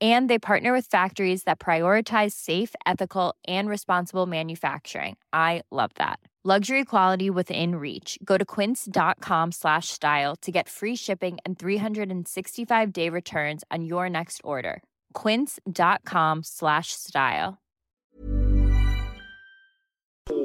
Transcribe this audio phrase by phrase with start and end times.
[0.00, 5.16] and they partner with factories that prioritize safe ethical and responsible manufacturing.
[5.32, 6.18] I love that.
[6.46, 8.18] Luxury quality within reach.
[8.22, 14.10] Go to quince.com slash style to get free shipping and 365 day returns on your
[14.10, 14.82] next order.
[15.14, 17.58] quince.com slash style.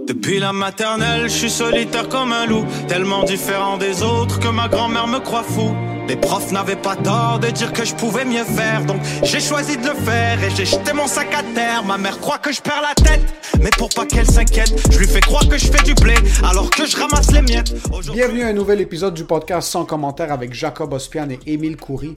[0.08, 4.68] Depuis la maternelle, je suis solitaire comme un loup, tellement différent des autres que ma
[4.68, 5.76] grand-mère me croit fou.
[6.10, 9.78] Les profs n'avaient pas tort de dire que je pouvais mieux faire, donc j'ai choisi
[9.78, 11.84] de le faire et j'ai jeté mon sac à terre.
[11.86, 13.22] Ma mère croit que je perds la tête,
[13.62, 16.72] mais pour pas qu'elle s'inquiète, je lui fais croire que je fais du blé alors
[16.72, 17.76] que je ramasse les miettes.
[18.12, 22.16] Bienvenue à un nouvel épisode du podcast sans commentaire avec Jacob Ospian et Émile Coury.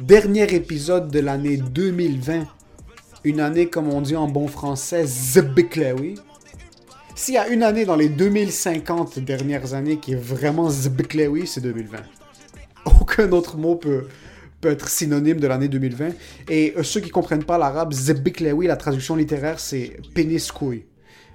[0.00, 2.46] Dernier épisode de l'année 2020.
[3.24, 6.14] Une année, comme on dit en bon français, zbiklewi.
[7.16, 11.62] S'il y a une année dans les 2050 dernières années qui est vraiment zbiklewi, c'est
[11.62, 11.98] 2020.
[13.00, 14.08] Aucun autre mot peut,
[14.60, 16.10] peut être synonyme de l'année 2020.
[16.48, 20.86] Et euh, ceux qui comprennent pas l'arabe, zbiklewi, la traduction littéraire, c'est pénis couille.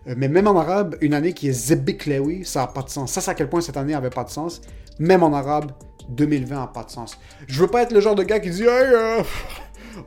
[0.08, 3.11] Euh, Mais même en arabe, une année qui est zbiklewi, ça n'a pas de sens.
[3.11, 4.61] Ça, c'est à quel point cette année avait pas de sens.
[5.00, 5.72] Même en arabe,
[6.09, 7.17] 2020 n'a pas de sens.
[7.47, 9.22] Je veux pas être le genre de gars qui dit euh,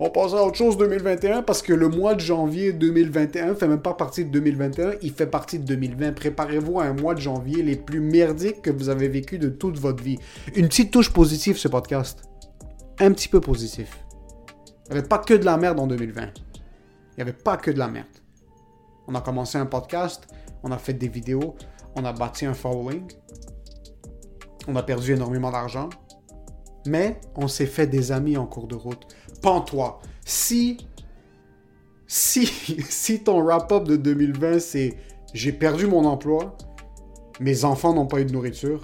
[0.01, 3.81] on passe à autre chose 2021 parce que le mois de janvier 2021 fait même
[3.81, 6.13] pas partie de 2021, il fait partie de 2020.
[6.13, 9.79] Préparez-vous à un mois de janvier les plus merdiques que vous avez vécu de toute
[9.79, 10.19] votre vie.
[10.55, 12.23] Une petite touche positive ce podcast.
[12.99, 13.99] Un petit peu positif.
[14.87, 16.23] Il n'y avait pas que de la merde en 2020.
[16.23, 16.29] Il
[17.17, 18.07] n'y avait pas que de la merde.
[19.07, 20.27] On a commencé un podcast,
[20.63, 21.57] on a fait des vidéos,
[21.97, 23.03] on a bâti un following,
[24.69, 25.91] on a perdu énormément d'argent,
[26.87, 29.07] mais on s'est fait des amis en cours de route.
[29.43, 30.01] Pends-toi.
[30.25, 30.79] Si,
[32.07, 32.47] si,
[32.89, 34.97] si ton wrap-up de 2020 c'est
[35.35, 36.57] j'ai perdu mon emploi,
[37.41, 38.83] mes enfants n'ont pas eu de nourriture,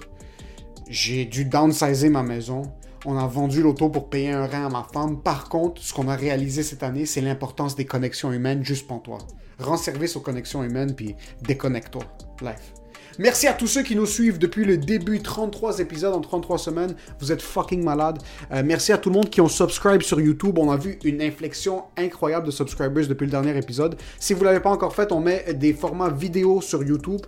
[0.89, 2.63] j'ai dû downsizer ma maison,
[3.05, 5.21] on a vendu l'auto pour payer un rein à ma femme.
[5.21, 9.01] Par contre, ce qu'on a réalisé cette année, c'est l'importance des connexions humaines juste pour
[9.01, 9.19] toi.
[9.59, 12.03] Rends service aux connexions humaines puis déconnecte-toi.
[12.41, 12.78] Life.
[13.19, 16.95] Merci à tous ceux qui nous suivent depuis le début, 33 épisodes en 33 semaines.
[17.19, 18.19] Vous êtes fucking malades.
[18.53, 20.57] Euh, merci à tout le monde qui ont subscribe sur YouTube.
[20.57, 23.97] On a vu une inflexion incroyable de subscribers depuis le dernier épisode.
[24.21, 27.19] Si vous l'avez pas encore fait, on met des formats vidéo sur YouTube.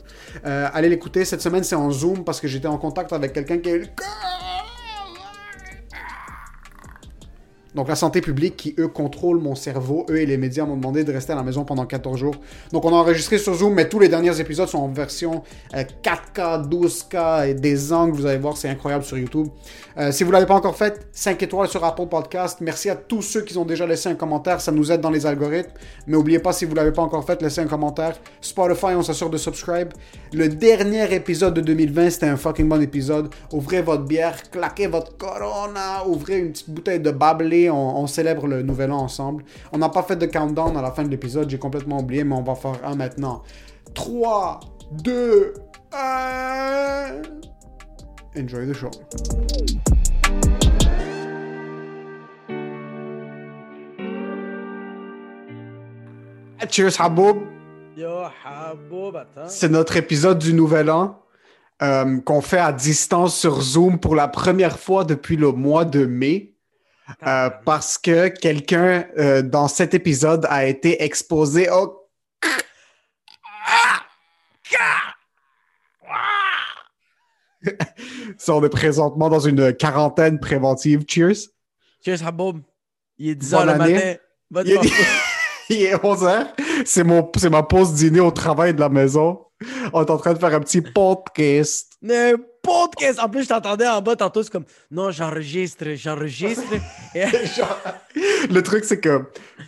[0.46, 1.26] Euh, allez l'écouter.
[1.26, 3.94] Cette semaine, c'est en Zoom parce que j'étais en contact avec quelqu'un qui est...
[7.76, 11.04] Donc la santé publique qui, eux, contrôlent mon cerveau, eux et les médias m'ont demandé
[11.04, 12.36] de rester à la maison pendant 14 jours.
[12.74, 15.44] Donc on a enregistré sur Zoom, mais tous les derniers épisodes sont en version
[15.76, 19.48] euh, 4K, 12K et des angles, vous allez voir, c'est incroyable sur YouTube.
[19.98, 22.60] Euh, si vous ne l'avez pas encore fait, 5 étoiles sur Apple Podcast.
[22.62, 25.26] Merci à tous ceux qui ont déjà laissé un commentaire, ça nous aide dans les
[25.26, 25.72] algorithmes.
[26.08, 28.16] Mais n'oubliez pas, si vous ne l'avez pas encore fait, laissez un commentaire.
[28.42, 29.90] Spotify, on s'assure de subscribe.
[30.34, 33.30] Le dernier épisode de 2020, c'était un fucking bon épisode.
[33.54, 38.48] Ouvrez votre bière, claquez votre Corona, ouvrez une petite bouteille de Bablé, on, on célèbre
[38.48, 39.44] le nouvel an ensemble.
[39.72, 42.36] On n'a pas fait de countdown à la fin de l'épisode, j'ai complètement oublié, mais
[42.36, 43.44] on va faire un maintenant.
[43.94, 44.60] 3,
[45.04, 45.54] 2,
[45.94, 47.22] 1...
[48.38, 48.90] Enjoy the show.
[56.70, 57.40] Cheers, Haboub.
[57.98, 58.10] Yo,
[58.46, 59.48] Haboub, attends.
[59.48, 61.22] C'est notre épisode du Nouvel An
[61.82, 66.06] euh, qu'on fait à distance sur Zoom pour la première fois depuis le mois de
[66.06, 66.51] mai.
[67.26, 71.98] Euh, parce que quelqu'un euh, dans cet épisode a été exposé au...
[78.38, 81.04] Ça, on est présentement dans une quarantaine préventive.
[81.08, 81.50] Cheers.
[82.04, 82.62] Cheers, Haboub.
[83.18, 84.16] Il est 10 Bonne h le matin.
[84.50, 84.80] Bonne Il est,
[85.70, 86.48] il est 11 heures.
[86.86, 89.46] C'est, mon, c'est ma pause dîner au travail de la maison.
[89.94, 91.94] On est en train de faire un petit podcast.
[92.62, 93.20] Podcast.
[93.20, 96.64] En plus, je t'entendais en bas tantôt, c'est comme non, j'enregistre, j'enregistre.
[97.16, 97.26] Et-
[98.50, 99.24] le truc, c'est que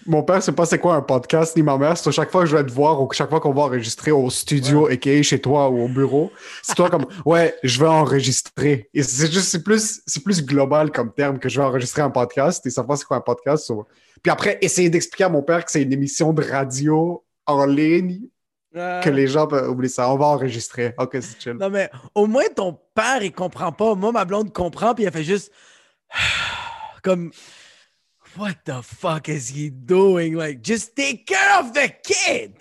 [0.06, 1.98] mon père sait pas c'est quoi un podcast, ni ma mère.
[1.98, 4.30] C'est chaque fois que je vais te voir ou chaque fois qu'on va enregistrer au
[4.30, 5.22] studio, a.k.a.
[5.24, 6.32] chez toi ou au bureau,
[6.62, 8.90] c'est toi comme, ouais, je vais enregistrer.
[8.94, 12.10] Et c'est juste, c'est plus, c'est plus global comme terme que je vais enregistrer un
[12.12, 13.72] podcast et savoir c'est quoi un podcast.
[14.22, 18.22] Puis après, essayer d'expliquer à mon père que c'est une émission de radio en ligne,
[18.74, 20.10] que les gens peuvent oublier ça.
[20.12, 20.94] On va enregistrer.
[20.98, 21.54] Ok, c'est chill.
[21.54, 23.96] Non, mais au moins ton père, il comprend pas.
[23.96, 25.52] Moi, ma blonde comprend, puis elle fait juste
[27.04, 27.32] comme
[28.38, 30.36] What the fuck is he doing?
[30.36, 32.54] Like, just take care of the kid.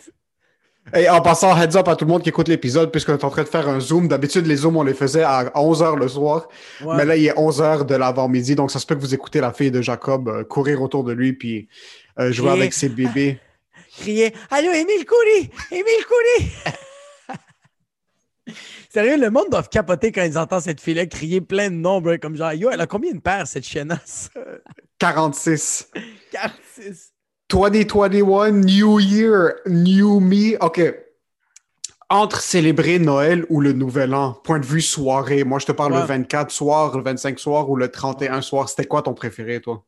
[0.94, 3.30] Et en passant, heads up à tout le monde qui écoute l'épisode, puisqu'on est en
[3.30, 4.08] train de faire un zoom.
[4.08, 6.48] D'habitude, les zooms, on les faisait à 11h le soir.
[6.84, 6.96] Ouais.
[6.96, 9.52] Mais là, il est 11h de l'avant-midi, donc ça se peut que vous écoutez la
[9.52, 11.68] fille de Jacob euh, courir autour de lui puis
[12.18, 13.38] euh, jouer Et- avec ses bébés.
[13.96, 15.50] crier Allô, Émile Coury!
[15.70, 16.50] Émile Coury!
[18.92, 22.18] Sérieux, le monde doit capoter quand ils entendent cette fille-là crier plein de noms, bro,
[22.20, 24.28] comme genre, yo, elle a combien de paires, cette chiennasse?
[24.98, 25.88] 46.
[26.30, 27.14] 46.
[27.48, 30.62] 2021, New Year, New Me.
[30.62, 30.82] OK.
[32.10, 35.94] Entre célébrer Noël ou le Nouvel An, point de vue soirée, moi je te parle
[35.94, 36.00] Ouais.
[36.00, 39.86] le 24 soir, le 25 soir ou le 31 soir, c'était quoi ton préféré, toi?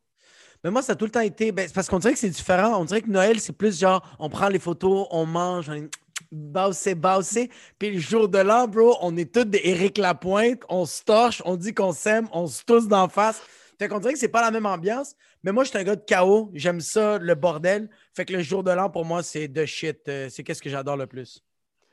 [0.62, 1.52] Mais moi, ça a tout le temps été.
[1.52, 2.80] Ben, parce qu'on dirait que c'est différent.
[2.80, 5.88] On dirait que Noël, c'est plus genre, on prend les photos, on mange, on
[6.34, 7.50] bassé, bassé.
[7.78, 11.42] Puis le jour de l'an, bro, on est tous des Éric Lapointe, on se torche,
[11.44, 13.40] on dit qu'on s'aime, on se tousse d'en face.
[13.78, 15.14] Fait qu'on dirait que c'est pas la même ambiance.
[15.42, 16.50] Mais moi, je suis un gars de chaos.
[16.54, 17.88] J'aime ça, le bordel.
[18.14, 20.08] Fait que le jour de l'an, pour moi, c'est de shit.
[20.08, 21.42] Euh, c'est qu'est-ce que j'adore le plus.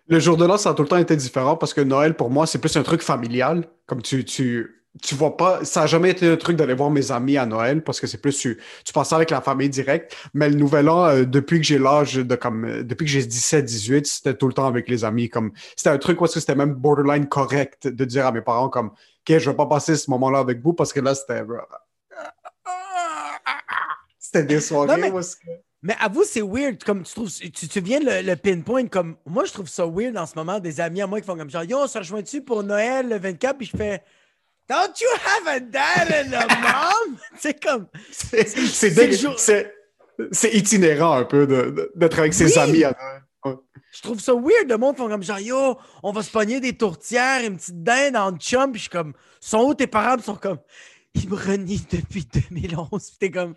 [0.08, 2.30] Le jour de l'an, ça a tout le temps été différent parce que Noël, pour
[2.30, 3.68] moi, c'est plus un truc familial.
[3.88, 7.12] Comme tu, tu, tu vois pas, ça a jamais été un truc d'aller voir mes
[7.12, 10.18] amis à Noël parce que c'est plus, tu, tu passes avec la famille directe.
[10.34, 13.26] Mais le nouvel an, euh, depuis que j'ai l'âge de comme, euh, depuis que j'ai
[13.26, 15.30] 17, 18, c'était tout le temps avec les amis.
[15.30, 18.42] Comme, c'était un truc où est-ce que c'était même borderline correct de dire à mes
[18.42, 21.42] parents comme, OK, je vais pas passer ce moment-là avec vous parce que là, c'était,
[24.20, 25.42] c'était des soirées Non, mais- est-ce que-
[25.84, 26.84] Mais avoue, c'est weird.
[26.84, 29.16] Comme tu trouves, tu, tu viens le, le pinpoint comme.
[29.26, 31.50] Moi, je trouve ça weird en ce moment, des amis à moi qui font comme
[31.50, 33.58] genre, yo, on se rejoint-tu pour Noël le 24?
[33.58, 34.04] Puis je fais,
[34.72, 37.18] Don't you have a dad and a mom?
[37.38, 37.88] c'est comme.
[40.32, 42.58] C'est itinérant un peu de- d'être avec ses Oui.
[42.58, 42.96] amis à.
[43.94, 44.70] Je trouve ça weird.
[44.70, 48.16] Le monde font comme genre, yo, on va se pogner des tourtières, une petite dinde
[48.16, 48.72] en chum.
[48.72, 50.16] Puis je suis comme, sont où tes parents?
[50.16, 50.60] Puis sont comme,
[51.16, 52.88] ils me renient depuis 2011.
[52.90, 53.56] Puis t'es comme,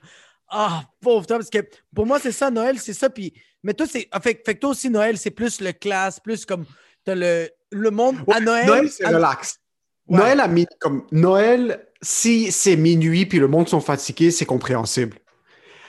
[0.49, 1.37] ah, pauvre toi.
[1.38, 1.58] Parce que
[1.94, 3.08] pour moi, c'est ça, Noël, c'est ça.
[3.10, 3.32] Puis,
[3.62, 4.08] mais toi, c'est.
[4.10, 6.64] ah, Fait, fait que toi aussi, Noël, c'est plus le classe, plus comme.
[7.05, 8.67] T'as le, le monde à Noël.
[8.67, 9.60] Noël, c'est à- relax.
[10.08, 10.18] Ouais.
[10.18, 10.48] Noël, à
[10.80, 15.16] comme Noël, si c'est minuit puis le monde sont fatigués, c'est compréhensible.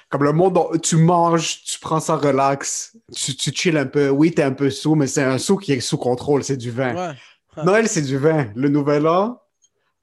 [0.09, 4.09] Comme le monde, on- tu manges, tu prends ça relax, tu, tu chill un peu.
[4.09, 6.71] Oui, t'es un peu sous, mais c'est un sous qui est sous contrôle, c'est du
[6.71, 6.95] vin.
[6.95, 7.63] Ouais.
[7.63, 8.47] Noël, c'est du vin.
[8.55, 9.41] Le nouvel an,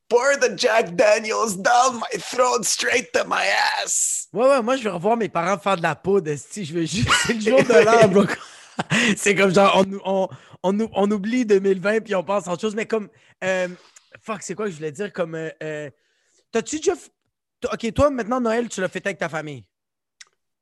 [0.09, 3.47] pour the Jack Daniels down my throat, straight to my
[3.83, 4.29] ass.
[4.35, 6.33] Ouais, ouais, moi, je vais revoir mes parents faire de la poudre.
[6.37, 7.09] Si je veux juste.
[7.27, 7.85] C'est le jour de
[8.19, 8.27] l'an.
[9.17, 10.29] C'est comme genre, on,
[10.63, 12.75] on, on, on oublie 2020 puis on pense à autre chose.
[12.75, 13.09] Mais comme.
[13.45, 13.69] euh,
[14.21, 15.13] fuck, c'est quoi que je voulais dire?
[15.13, 15.35] Comme.
[15.35, 15.91] euh, euh,
[16.51, 16.93] T'as-tu déjà.
[17.73, 19.65] Ok, toi, maintenant, Noël, tu l'as fait avec ta famille?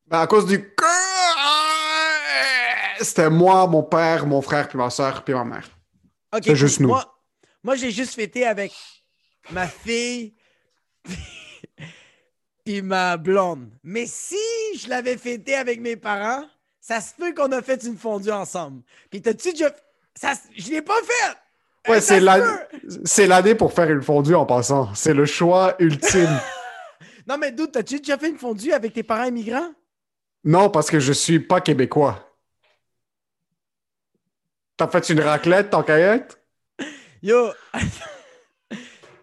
[0.06, 0.74] Ben, à cause du...
[3.00, 5.68] C'était moi, mon père, mon frère, puis ma soeur, puis ma mère.
[6.34, 6.88] Ok, C'est juste nous.
[6.88, 7.20] Moi,
[7.62, 8.72] moi j'ai juste fêté avec
[9.50, 10.34] ma fille
[12.64, 13.70] puis ma blonde.
[13.82, 14.36] Mais si
[14.76, 16.44] je l'avais fêté avec mes parents,
[16.80, 18.82] ça se peut qu'on a fait une fondue ensemble.
[19.10, 19.74] Puis t'as-tu déjà...
[20.14, 21.36] Ça, je l'ai pas fait!
[21.88, 22.18] Ouais, ça
[23.04, 24.94] c'est l'année pour faire une fondue en passant.
[24.94, 26.40] C'est le choix ultime.
[27.28, 29.70] Non, mais d'où t'as-tu déjà fait une fondue avec tes parents immigrants?
[30.42, 32.36] non, parce que je suis pas québécois.
[34.76, 36.40] T'as fait une raclette, ton caillette?
[37.22, 37.52] Yo!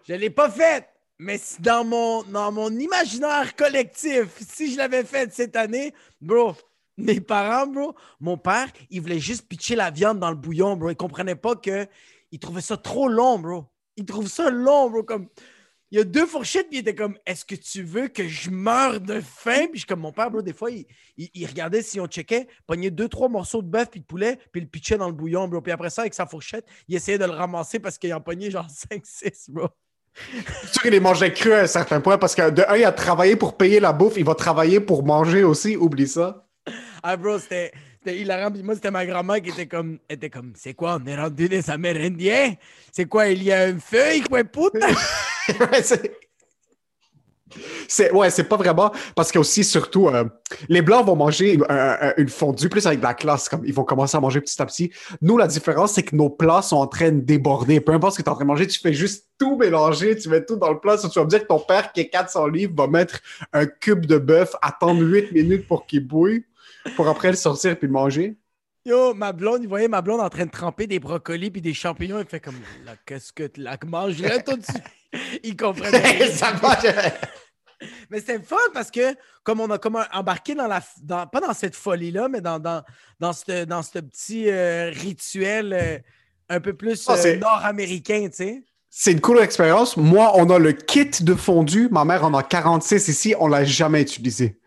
[0.07, 0.87] je l'ai pas faite!
[1.19, 6.55] Mais dans mon, dans mon imaginaire collectif, si je l'avais faite cette année, bro,
[6.95, 10.91] mes parents, bro, mon père, il voulait juste pitcher la viande dans le bouillon, bro.
[10.91, 11.87] Il comprenait pas que.
[12.31, 13.65] Il trouvait ça trop long, bro.
[13.95, 15.03] Il trouve ça long, bro.
[15.03, 15.27] Comme.
[15.89, 18.49] Il y a deux fourchettes, puis il était comme Est-ce que tu veux que je
[18.49, 19.67] meure de faim?
[19.67, 22.07] Puis je suis comme mon père, bro, des fois, il, il- il regardait si on
[22.07, 25.13] checkait, pognait deux, trois morceaux de bœuf puis de poulet, puis le pitchait dans le
[25.13, 25.61] bouillon, bro.
[25.61, 28.51] Puis après ça, avec sa fourchette, il essayait de le ramasser parce qu'il en pognait
[28.51, 29.69] genre 5-6, bro.
[30.63, 32.83] C'est sûr qu'il les mangeait crus à un certain point parce que de un, il
[32.83, 36.47] a travaillé pour payer la bouffe, il va travailler pour manger aussi, oublie ça.
[37.03, 37.71] Ah, bro, c'était
[38.07, 38.51] c'était hilarant.
[38.51, 41.49] Puis moi, c'était ma grand-mère qui était comme, était comme, c'est quoi, on est rendu
[41.49, 42.53] des Amérindiens?
[42.91, 44.93] C'est quoi, il y a un feu, quoi, putain?
[47.87, 50.25] C'est ouais, c'est pas vraiment parce que aussi surtout euh,
[50.67, 51.57] les blancs vont manger
[52.17, 54.65] une fondue plus avec de la classe comme ils vont commencer à manger petit à
[54.65, 54.91] petit.
[55.21, 57.79] Nous la différence c'est que nos plats sont en train de déborder.
[57.79, 60.17] Peu importe ce que tu es en train de manger, tu fais juste tout mélanger,
[60.17, 60.97] tu mets tout dans le plat.
[60.97, 63.19] tu vas me dire que ton père qui est 400 livres va mettre
[63.53, 66.43] un cube de bœuf, attendre 8 minutes pour qu'il bouille
[66.95, 68.37] pour après le sortir puis le manger.
[68.85, 71.73] Yo, ma blonde, il voyait ma blonde en train de tremper des brocolis puis des
[71.73, 72.19] champignons.
[72.19, 72.55] Il fait comme,
[73.05, 74.83] qu'est-ce que tu la manges-le tout de suite?
[75.43, 76.27] Il comprenait.
[76.31, 76.53] ça
[78.09, 79.13] Mais c'était fun parce que,
[79.43, 80.81] comme on a comme embarqué dans la.
[81.03, 82.81] Dans, pas dans cette folie-là, mais dans, dans,
[83.19, 85.97] dans ce dans petit euh, rituel euh,
[86.47, 88.63] un peu plus ah, euh, nord-américain, tu sais.
[88.89, 89.97] C'est une cool expérience.
[89.97, 91.89] Moi, on a le kit de fondu.
[91.91, 93.35] Ma mère en a 46 ici.
[93.37, 94.57] On l'a jamais utilisé.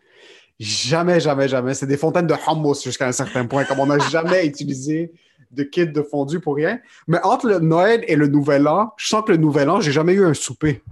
[0.61, 1.73] Jamais, jamais, jamais.
[1.73, 3.63] C'est des fontaines de hummus jusqu'à un certain point.
[3.65, 5.11] Comme on n'a jamais utilisé
[5.49, 6.79] de kit de fondu pour rien.
[7.07, 9.91] Mais entre le Noël et le Nouvel An, je sens que le Nouvel An, j'ai
[9.91, 10.83] jamais eu un souper.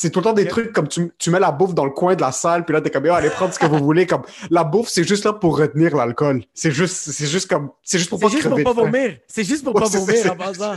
[0.00, 2.14] C'est tout le temps des trucs comme tu, tu, mets la bouffe dans le coin
[2.14, 4.06] de la salle, puis là, t'es comme, allez prendre ce que vous voulez.
[4.06, 6.44] Comme, la bouffe, c'est juste là pour retenir l'alcool.
[6.54, 9.16] C'est juste, c'est juste comme, c'est juste pour pas juste pour pas vomir.
[9.26, 10.74] C'est juste pour pas vomir en passant.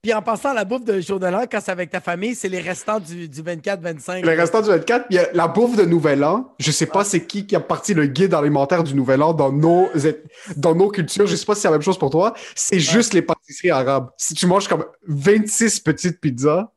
[0.00, 2.48] Puis en passant, la bouffe de jour de l'an, quand c'est avec ta famille, c'est
[2.48, 4.24] les restants du, du 24-25.
[4.24, 7.48] Les restants du 24, puis la bouffe de Nouvel An, je sais pas c'est qui
[7.48, 9.88] qui a parti le guide alimentaire du Nouvel An dans nos,
[10.56, 11.26] dans nos cultures.
[11.26, 12.32] Je sais pas si c'est la même chose pour toi.
[12.54, 14.10] C'est juste les pâtisseries arabes.
[14.16, 16.68] Si tu manges comme 26 petites pizzas,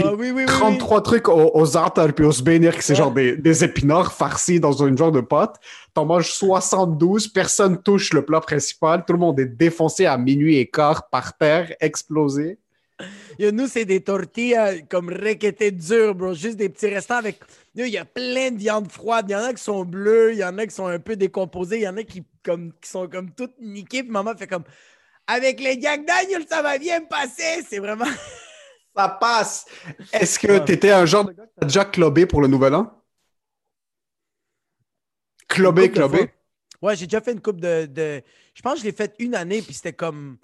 [0.00, 1.66] euh, oui, oui, 33 trucs aux, aux
[2.14, 5.56] puis aux sbenir, c'est genre des, épinards farcis dans une genre de pâte.
[5.94, 10.58] T'en manges 72, personne touche le plat principal, tout le monde est défoncé à minuit
[10.58, 12.58] et quart par terre, explosé.
[13.38, 16.34] nous, c'est des tortillas comme requêtées dures, bro.
[16.34, 17.38] Juste des petits restants avec.
[17.74, 19.26] Il y a plein de viande froide.
[19.28, 21.16] Il y en a qui sont bleues, il y en a qui sont un peu
[21.16, 24.02] décomposées, il y en a qui, comme, qui sont comme toutes niquées.
[24.02, 24.64] Puis maman fait comme
[25.26, 27.64] Avec les Jack Daniels, ça va bien passer.
[27.68, 28.04] C'est vraiment.
[28.94, 29.66] Ça passe.
[30.12, 32.92] Est-ce que tu étais un genre de gars qui déjà clubé pour le nouvel an?
[35.48, 36.30] Clubé, clubé?
[36.80, 37.88] Ouais, j'ai déjà fait une coupe de,
[38.54, 40.38] Je pense que je l'ai fait une année, puis c'était comme.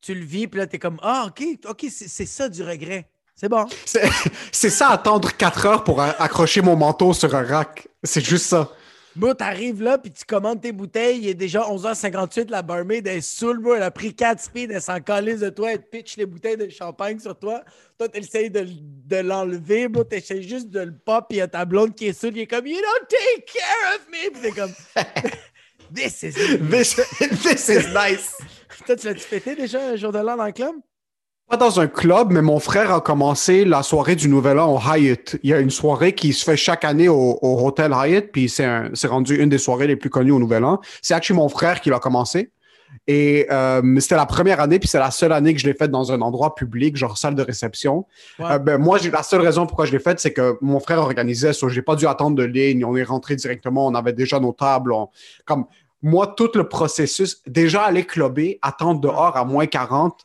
[0.00, 3.08] Tu le vis, puis là, t'es comme Ah, OK, OK, c'est ça du regret.
[3.34, 3.66] C'est bon.
[3.84, 4.10] C'est
[4.70, 7.88] ça, attendre 4 heures pour accrocher mon manteau sur un rack.
[8.02, 8.70] C'est juste ça.
[9.16, 11.18] Bro, t'arrives là, puis tu commandes tes bouteilles.
[11.18, 12.50] Il est déjà 11h58.
[12.50, 13.74] La barmaid est saoule, bro.
[13.74, 14.72] Elle a pris 4 speeds.
[14.72, 15.72] Elle s'en calisse de toi.
[15.72, 17.62] Elle te pitch les bouteilles de champagne sur toi.
[17.96, 20.02] Toi, t'essayes de, de l'enlever, bro.
[20.02, 21.26] T'essayes juste de le pop.
[21.28, 22.36] Puis il y a ta blonde qui est saoule.
[22.36, 24.30] Il est comme, You don't take care of me.
[24.30, 24.72] Puis t'es comme,
[25.94, 26.34] This is
[26.70, 26.96] this,
[27.42, 28.34] this is nice.
[28.86, 30.74] toi, tu l'as-tu fêté déjà un jour de l'an dans le club?
[31.48, 34.78] Pas dans un club, mais mon frère a commencé la soirée du Nouvel An au
[34.78, 35.36] Hyatt.
[35.42, 38.48] Il y a une soirée qui se fait chaque année au, au Hotel Hyatt, puis
[38.48, 40.80] c'est rendu une des soirées les plus connues au Nouvel An.
[41.02, 42.50] C'est actually mon frère qui l'a commencé.
[43.06, 45.90] Et euh, c'était la première année, puis c'est la seule année que je l'ai faite
[45.90, 48.06] dans un endroit public, genre salle de réception.
[48.40, 51.52] Euh, ben, moi, la seule raison pourquoi je l'ai faite, c'est que mon frère organisait
[51.52, 51.68] ça.
[51.68, 52.84] J'ai pas dû attendre de ligne.
[52.84, 53.86] On est rentré directement.
[53.86, 54.92] On avait déjà nos tables.
[55.44, 55.66] comme
[56.02, 60.22] moi, tout le processus, déjà aller clubber, attendre dehors à moins 40,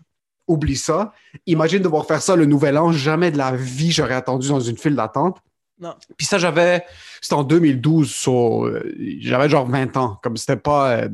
[0.49, 1.13] oublie ça.
[1.45, 2.91] Imagine devoir faire ça le nouvel an.
[2.91, 5.37] Jamais de la vie, j'aurais attendu dans une file d'attente.
[5.79, 5.95] Non.
[6.17, 6.83] Puis ça, j'avais.
[7.21, 8.25] C'était en 2012.
[8.27, 10.19] Euh, j'avais genre 20 ans.
[10.21, 11.07] Comme c'était pas.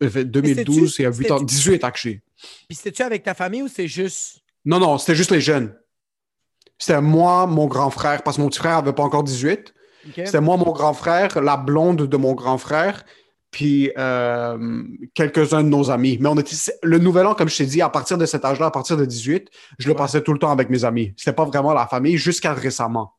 [0.00, 1.40] 2012, c'est à 8 ans.
[1.40, 2.20] 18 actually.
[2.68, 4.40] Puis c'était-tu avec ta famille ou c'est juste?
[4.64, 5.74] Non, non, c'était juste les jeunes.
[6.78, 9.74] C'était moi, mon grand frère, parce que mon petit frère n'avait pas encore 18.
[10.16, 13.04] C'était moi, mon grand frère, la blonde de mon grand frère,
[13.54, 14.82] puis euh,
[15.14, 16.18] quelques-uns de nos amis.
[16.20, 18.66] Mais on était le nouvel an, comme je t'ai dit, à partir de cet âge-là,
[18.66, 21.14] à partir de 18, je le passais tout le temps avec mes amis.
[21.16, 23.14] C'était pas vraiment la famille jusqu'à récemment.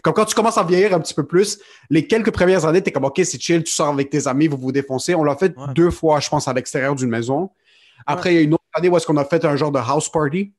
[0.00, 1.58] Comme quand tu commences à vieillir un petit peu plus,
[1.90, 4.46] les quelques premières années, tu es comme OK, c'est chill, tu sors avec tes amis,
[4.46, 5.16] vous vous défoncez.
[5.16, 7.50] On l'a fait deux fois, je pense, à l'extérieur d'une maison.
[8.06, 9.80] Après, il y a une autre année où est-ce qu'on a fait un genre de
[9.80, 10.52] house party.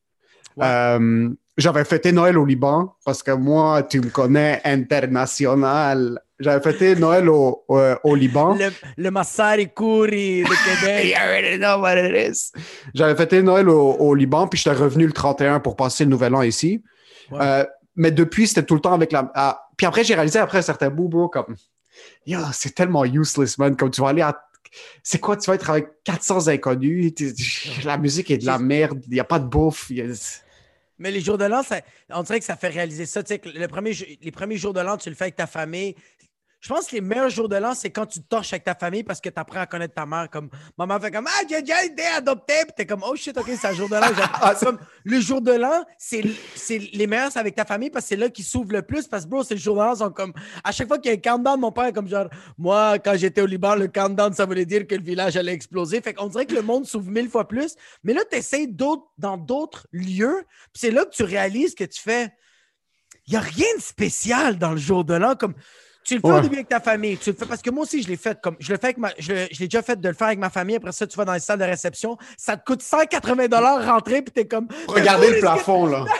[0.61, 6.21] Euh, j'avais fêté Noël au Liban parce que moi, tu me connais international.
[6.39, 8.55] J'avais fêté Noël au, au, Liban.
[8.55, 10.47] Le, le Massari Kouri de
[10.81, 11.05] Québec.
[11.05, 12.51] you already know what it is.
[12.93, 16.33] J'avais fêté Noël au, au Liban, puis j'étais revenu le 31 pour passer le nouvel
[16.35, 16.81] an ici.
[17.33, 17.65] Euh,
[17.95, 19.61] mais depuis, c'était tout le temps avec la.
[19.75, 21.55] Puis après, j'ai réalisé après un certain bout, bro, comme.
[22.25, 23.75] Yo, c'est tellement useless, man.
[23.75, 24.41] Comme tu vas aller à.
[25.03, 27.13] C'est quoi, tu vas être avec 400 inconnus.
[27.83, 29.01] La musique est de la merde.
[29.07, 29.91] Il n'y a pas de bouffe.
[30.99, 31.61] Mais les jours de l'an,
[32.11, 33.23] on dirait que ça fait réaliser ça.
[33.23, 33.91] Tu sais, le premier,
[34.21, 35.95] les premiers jours de l'an, tu le fais avec ta famille.
[36.61, 39.03] Je pense que les meilleurs jours de l'an, c'est quand tu torches avec ta famille
[39.03, 40.29] parce que tu apprends à connaître ta mère.
[40.29, 42.53] Comme maman fait comme Ah, j'ai déjà été adopté.
[42.63, 44.07] Puis t'es comme Oh shit, ok, c'est un jour de l'an.
[44.41, 46.21] Ah, comme, le jour de l'an, c'est
[46.69, 49.07] les meilleurs, c'est avec ta famille parce que c'est là qu'ils s'ouvrent le plus.
[49.07, 51.13] Parce que bro, c'est le jour de l'an, sont comme à chaque fois qu'il y
[51.13, 54.33] a un countdown, mon père est comme genre Moi, quand j'étais au Liban, le countdown,
[54.33, 56.01] ça voulait dire que le village allait exploser.
[56.01, 57.75] Fait qu'on dirait que le monde s'ouvre mille fois plus.
[58.03, 60.43] Mais là, tu essaies dans d'autres lieux.
[60.73, 62.33] Puis c'est là que tu réalises que tu fais
[63.27, 65.35] il n'y a rien de spécial dans le jour de l'an.
[65.35, 65.53] Comme
[66.03, 66.37] tu le fais Ouais.
[66.37, 68.39] au début avec ta famille, tu le fais parce que moi aussi, je l'ai fait
[68.41, 70.39] comme je le fais avec ma, je, je l'ai déjà fait de le faire avec
[70.39, 70.75] ma famille.
[70.75, 74.21] Après ça, tu vas dans les salles de réception, ça te coûte 180 dollars rentrer,
[74.21, 74.67] puis t'es comme.
[74.87, 76.05] Regardez le plafond, là.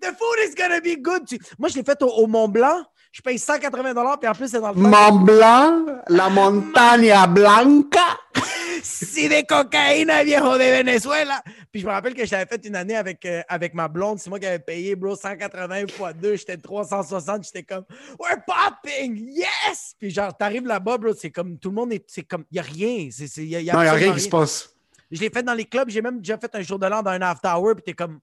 [0.00, 1.26] The food is gonna be good.
[1.28, 2.82] Tu- Moi, je l'ai fait au, au Mont Blanc.
[3.12, 4.76] Je paye 180 dollars, puis en plus, c'est dans le.
[4.80, 8.00] Mont Blanc, la montagne blanca.
[8.82, 11.40] Si de cocaïna, viejo de Venezuela.
[11.72, 14.18] Puis je me rappelle que je l'avais fait une année avec, euh, avec ma blonde.
[14.18, 16.36] C'est moi qui avais payé, bro, 180 x 2.
[16.36, 17.44] J'étais 360.
[17.44, 17.84] J'étais comme,
[18.20, 19.94] we're popping, yes!
[19.98, 22.58] Puis genre, t'arrives là-bas, bro, c'est comme, tout le monde est, c'est comme, il n'y
[22.58, 23.08] a rien.
[23.10, 24.76] C'est, c'est, y a, y a Non, il n'y a rien qui se passe.
[25.10, 25.88] Je l'ai fait dans les clubs.
[25.88, 27.74] J'ai même déjà fait un jour de l'an dans un after hour.
[27.74, 28.20] Puis t'es comme,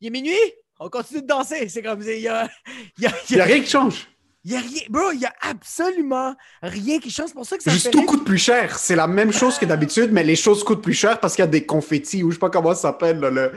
[0.00, 0.36] il est minuit?
[0.78, 1.68] On continue de danser.
[1.68, 2.48] C'est comme, il y a,
[2.96, 4.06] y a, n'y a rien qui change.
[4.52, 4.82] Y a rien.
[4.88, 7.28] Bro, il y a absolument rien qui change.
[7.28, 8.06] C'est pour ça que ça Juste fait tout rire.
[8.08, 8.78] coûte plus cher.
[8.78, 11.48] C'est la même chose que d'habitude, mais les choses coûtent plus cher parce qu'il y
[11.48, 13.18] a des confettis ou je sais pas comment ça s'appelle.
[13.20, 13.52] là, le...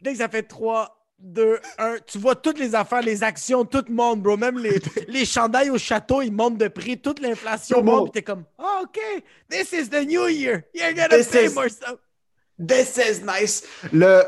[0.00, 3.84] Dès que ça fait 3, 2, 1, tu vois toutes les affaires, les actions, tout
[3.88, 4.36] monte, bro.
[4.36, 7.00] Même les, les chandails au château, ils montent de prix.
[7.00, 8.12] Toute l'inflation monte.
[8.12, 8.98] t'es comme, oh, OK,
[9.50, 10.62] this is the new year.
[10.74, 11.96] You're gonna This pay is- more stuff.
[12.58, 13.62] This is nice.
[13.92, 14.22] Le...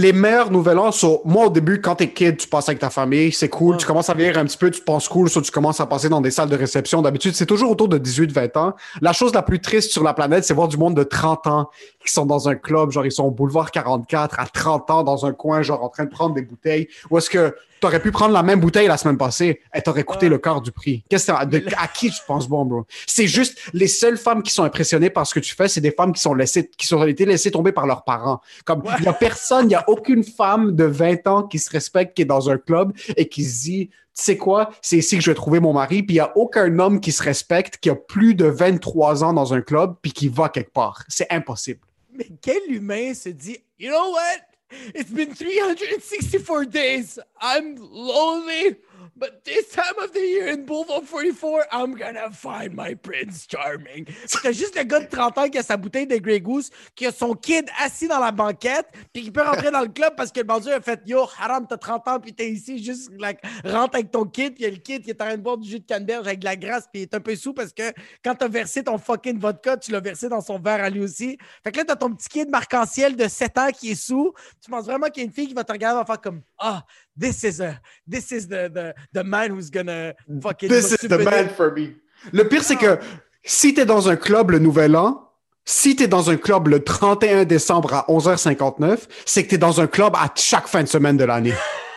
[0.00, 1.20] Les meilleurs nouvel an sont.
[1.24, 3.72] Moi, au début, quand t'es kid, tu passes avec ta famille, c'est cool.
[3.72, 3.78] Ouais.
[3.80, 5.86] Tu commences à vieillir un petit peu, tu te penses cool, soit tu commences à
[5.86, 7.02] passer dans des salles de réception.
[7.02, 8.74] D'habitude, c'est toujours autour de 18-20 ans.
[9.00, 11.68] La chose la plus triste sur la planète, c'est voir du monde de 30 ans
[12.04, 15.26] qui sont dans un club, genre ils sont au boulevard 44 à 30 ans dans
[15.26, 16.86] un coin, genre en train de prendre des bouteilles.
[17.10, 19.60] Ou est-ce que t'aurais pu prendre la même bouteille la semaine passée?
[19.74, 20.30] Et t'aurais coûté Ouais.
[20.30, 21.02] le quart du prix?
[21.10, 22.84] Qu'est-ce que de- à qui tu penses bon, bro?
[23.06, 25.92] C'est juste les seules femmes qui sont impressionnées par ce que tu fais, c'est des
[25.92, 28.40] femmes qui sont laissées, qui sont été laissées tomber par leurs parents.
[28.64, 31.70] Comme il y a personne, il y a aucune femme de 20 ans qui se
[31.70, 35.16] respecte, qui est dans un club et qui se dit, tu sais quoi, c'est ici
[35.16, 36.02] que je vais trouver mon mari.
[36.02, 39.32] Puis il y a aucun homme qui se respecte, qui a plus de 23 ans
[39.32, 41.04] dans un club, puis qui va quelque part.
[41.08, 41.80] C'est impossible.
[42.12, 44.48] Mais quel humain se dit, you know what?
[44.94, 47.18] It's been 364 days.
[47.40, 48.76] I'm lonely.
[49.16, 54.06] But this time of the year in Boulevard 44, I'm gonna find my Prince Charming.
[54.42, 57.06] T'as juste le gars de 30 ans qui a sa bouteille de Grey Goose, qui
[57.06, 60.32] a son kid assis dans la banquette, puis qui peut rentrer dans le club parce
[60.32, 63.40] que le bandit a fait Yo, haram, t'as 30 ans, puis t'es ici, juste like,
[63.64, 65.42] rentre avec ton kid, puis il y a le kid qui est en train de
[65.42, 67.54] boire du jus de canneberge avec de la grasse, puis il est un peu sous
[67.54, 67.92] parce que
[68.24, 71.38] quand t'as versé ton fucking vodka, tu l'as versé dans son verre à lui aussi.
[71.62, 74.32] Fait que là, t'as ton petit kid marc-en-ciel de 7 ans qui est sous.
[74.62, 76.42] Tu penses vraiment qu'il y a une fille qui va te regarder et va comme
[76.58, 76.84] Ah,
[77.18, 80.68] this is a this is the, the, the man who's gonna fucking.
[80.68, 81.96] This is the man for me.
[82.32, 82.98] Le pire, c'est que
[83.44, 85.28] si t'es dans un club le nouvel an,
[85.64, 89.86] si t'es dans un club le 31 décembre à 11h59, c'est que t'es dans un
[89.86, 91.54] club à chaque fin de semaine de l'année.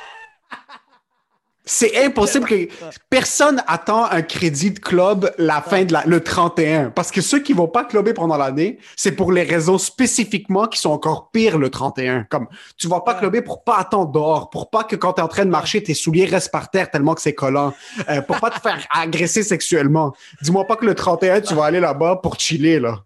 [1.73, 2.67] C'est impossible que
[3.09, 6.89] personne attend un crédit de club la fin de la, le 31.
[6.89, 10.79] Parce que ceux qui vont pas clubber pendant l'année, c'est pour les raisons spécifiquement qui
[10.79, 12.25] sont encore pires le 31.
[12.29, 15.29] Comme, tu vas pas clubber pour pas attendre dehors, pour pas que quand t'es en
[15.29, 17.73] train de marcher, tes souliers restent par terre tellement que c'est collant,
[18.09, 20.13] euh, pour pas te faire agresser sexuellement.
[20.41, 22.97] Dis-moi pas que le 31, tu vas aller là-bas pour chiller, là.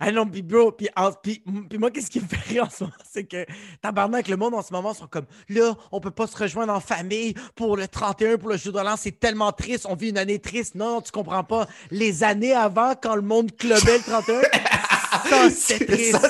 [0.00, 2.70] Ah non, puis bro, puis, en- puis, puis moi, qu'est-ce qui me fait rire en
[2.70, 3.44] ce moment, c'est que
[3.82, 6.80] tabarnak, le monde en ce moment sont comme là, on peut pas se rejoindre en
[6.80, 10.18] famille pour le 31, pour le jour de l'an, c'est tellement triste, on vit une
[10.18, 10.74] année triste.
[10.74, 11.66] Non, tu comprends pas.
[11.90, 14.40] Les années avant, quand le monde clubait le 31,
[15.28, 16.18] ça, c'était triste.
[16.20, 16.28] Ça,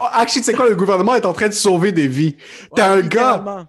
[0.00, 2.36] Oh, Actually, tu sais quoi, le gouvernement est en train de sauver des vies.
[2.74, 3.66] T'as Ouais, un gars.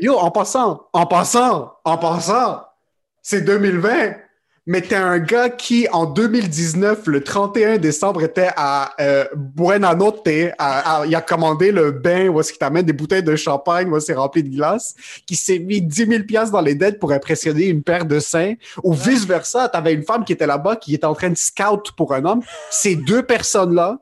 [0.00, 2.62] Yo, en passant, en passant, en passant,
[3.22, 4.14] c'est 2020,
[4.66, 10.26] mais t'es un gars qui, en 2019, le 31 décembre, était à euh, Buenanote,
[10.58, 13.88] à- à- il a commandé le bain où est-ce qu'il t'amène des bouteilles de champagne,
[13.92, 14.94] où c'est rempli de glace,
[15.26, 18.54] qui s'est mis 10 000 piastres dans les dettes pour impressionner une paire de seins,
[18.82, 22.12] ou vice-versa, t'avais une femme qui était là-bas, qui était en train de scout pour
[22.12, 22.42] un homme.
[22.70, 23.98] Ces deux personnes-là,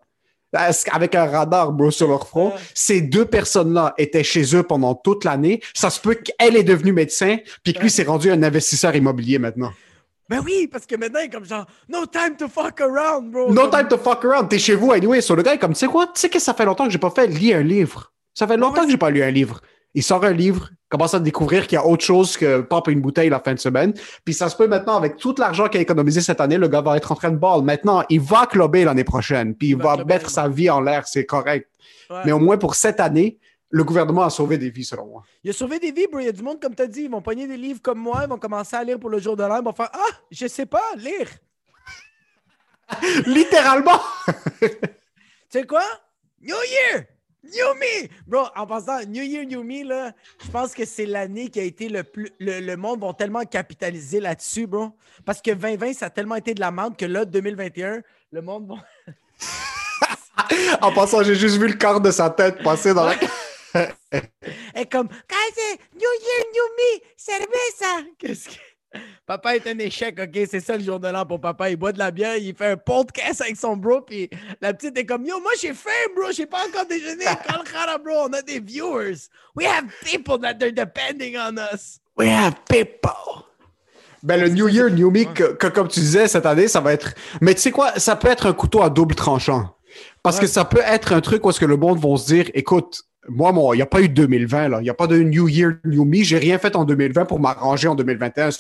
[0.93, 2.51] avec un radar, bro, sur leur front.
[2.51, 2.55] Ouais.
[2.75, 5.61] Ces deux personnes-là étaient chez eux pendant toute l'année.
[5.75, 9.39] Ça se peut qu'elle est devenue médecin, puis que lui s'est rendu un investisseur immobilier
[9.41, 9.73] maintenant.
[10.29, 13.53] Ben oui, parce que maintenant, il est comme genre, no time to fuck around, bro.
[13.53, 14.49] No time to fuck around.
[14.49, 15.21] T'es chez vous, anyway.
[15.21, 16.07] Sur le gars, il est comme, tu sais quoi?
[16.07, 18.13] Tu sais que ça fait longtemps que j'ai pas fait lire un livre.
[18.33, 19.61] Ça fait longtemps ouais, que j'ai pas lu un livre.
[19.97, 23.01] Il sort un livre, commence à découvrir qu'il y a autre chose que pop une
[23.01, 23.95] bouteille la fin de semaine.
[24.25, 26.81] Puis ça se peut maintenant, avec tout l'argent qu'il a économisé cette année, le gars
[26.81, 27.63] va être en train de ball.
[27.63, 30.33] Maintenant, il va clubber l'année prochaine, puis il, Il va va clubber, mettre ouais.
[30.33, 31.71] sa vie en l'air, c'est correct.
[32.11, 32.23] Ouais.
[32.25, 33.39] Mais au moins pour cette année,
[33.75, 35.25] le gouvernement a sauvé des vies, selon moi.
[35.43, 36.21] Il a sauvé des vies, bro.
[36.21, 37.99] Il y a du monde, comme tu as dit, ils vont pogner des livres comme
[37.99, 40.17] moi, ils vont commencer à lire pour le jour de l'an, ils vont faire Ah,
[40.31, 41.29] je sais pas, lire.
[43.27, 44.01] Littéralement!
[45.51, 45.83] Tu sais quoi?
[46.41, 47.05] New Year!
[47.45, 48.09] New Me!
[48.27, 50.13] Bro, en passant, New Year, New Me, là,
[50.45, 52.31] je pense que c'est l'année qui a été le plus.
[52.41, 54.91] Le, le monde va tellement capitaliser là-dessus, bro.
[55.25, 58.69] Parce que 2020, ça a tellement été de la merde que là, 2021, le monde
[58.69, 58.77] va.
[60.81, 63.15] En passant, j'ai juste vu le corps de sa tête passer dans la...
[64.75, 68.09] Elle est comme, New Year, New Me, cerveza.
[68.19, 68.75] Qu'est-ce que.
[69.27, 70.47] Papa est un échec, OK?
[70.49, 71.71] C'est ça le jour de l'an pour papa.
[71.71, 74.29] Il boit de la bière, il fait un podcast avec son bro, puis
[74.61, 77.25] la petite est comme Yo, moi j'ai faim, bro, j'ai pas encore déjeuné.
[77.47, 79.29] Calcara, bro, on a des viewers.
[79.57, 81.99] We have people that are depending on us.
[82.17, 83.45] We have people.
[84.23, 86.93] Ben, le New Year, New Me, que, que, comme tu disais, cette année, ça va
[86.93, 87.15] être.
[87.41, 89.75] Mais tu sais quoi, ça peut être un couteau à double tranchant.
[90.23, 92.51] Parce que ça peut être un truc où est-ce que le monde va se dire,
[92.55, 94.79] écoute, moi, il n'y a pas eu 2020, là.
[94.81, 96.23] Il n'y a pas de New Year, New Me.
[96.23, 98.51] J'ai rien fait en 2020 pour m'arranger en 2021.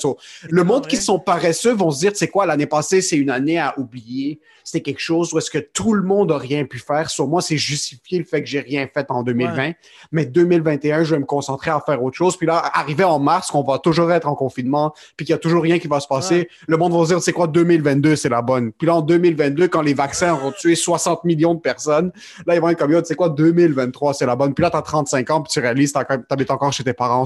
[0.48, 3.58] le monde qui sont paresseux vont se dire, c'est quoi, l'année passée, c'est une année
[3.58, 4.40] à oublier.
[4.64, 7.10] C'était quelque chose où est-ce que tout le monde n'a rien pu faire.
[7.10, 9.72] Sur moi, c'est justifier le fait que j'ai rien fait en 2020.
[10.10, 12.38] Mais 2021, je vais me concentrer à faire autre chose.
[12.38, 15.40] Puis là, arrivé en mars, qu'on va toujours être en confinement, puis qu'il n'y a
[15.40, 18.30] toujours rien qui va se passer, le monde va se dire, c'est quoi, 2022, c'est
[18.30, 18.72] la bonne.
[18.72, 22.10] Puis là, en 2022, quand les vaccins auront tué 60 millions de personnes,
[22.46, 24.53] là, ils vont être comme, c'est quoi, 2023, c'est la bonne.
[24.54, 26.94] Puis là, tu as 35 ans, puis tu réalises que tu habites encore chez tes
[26.94, 27.24] parents.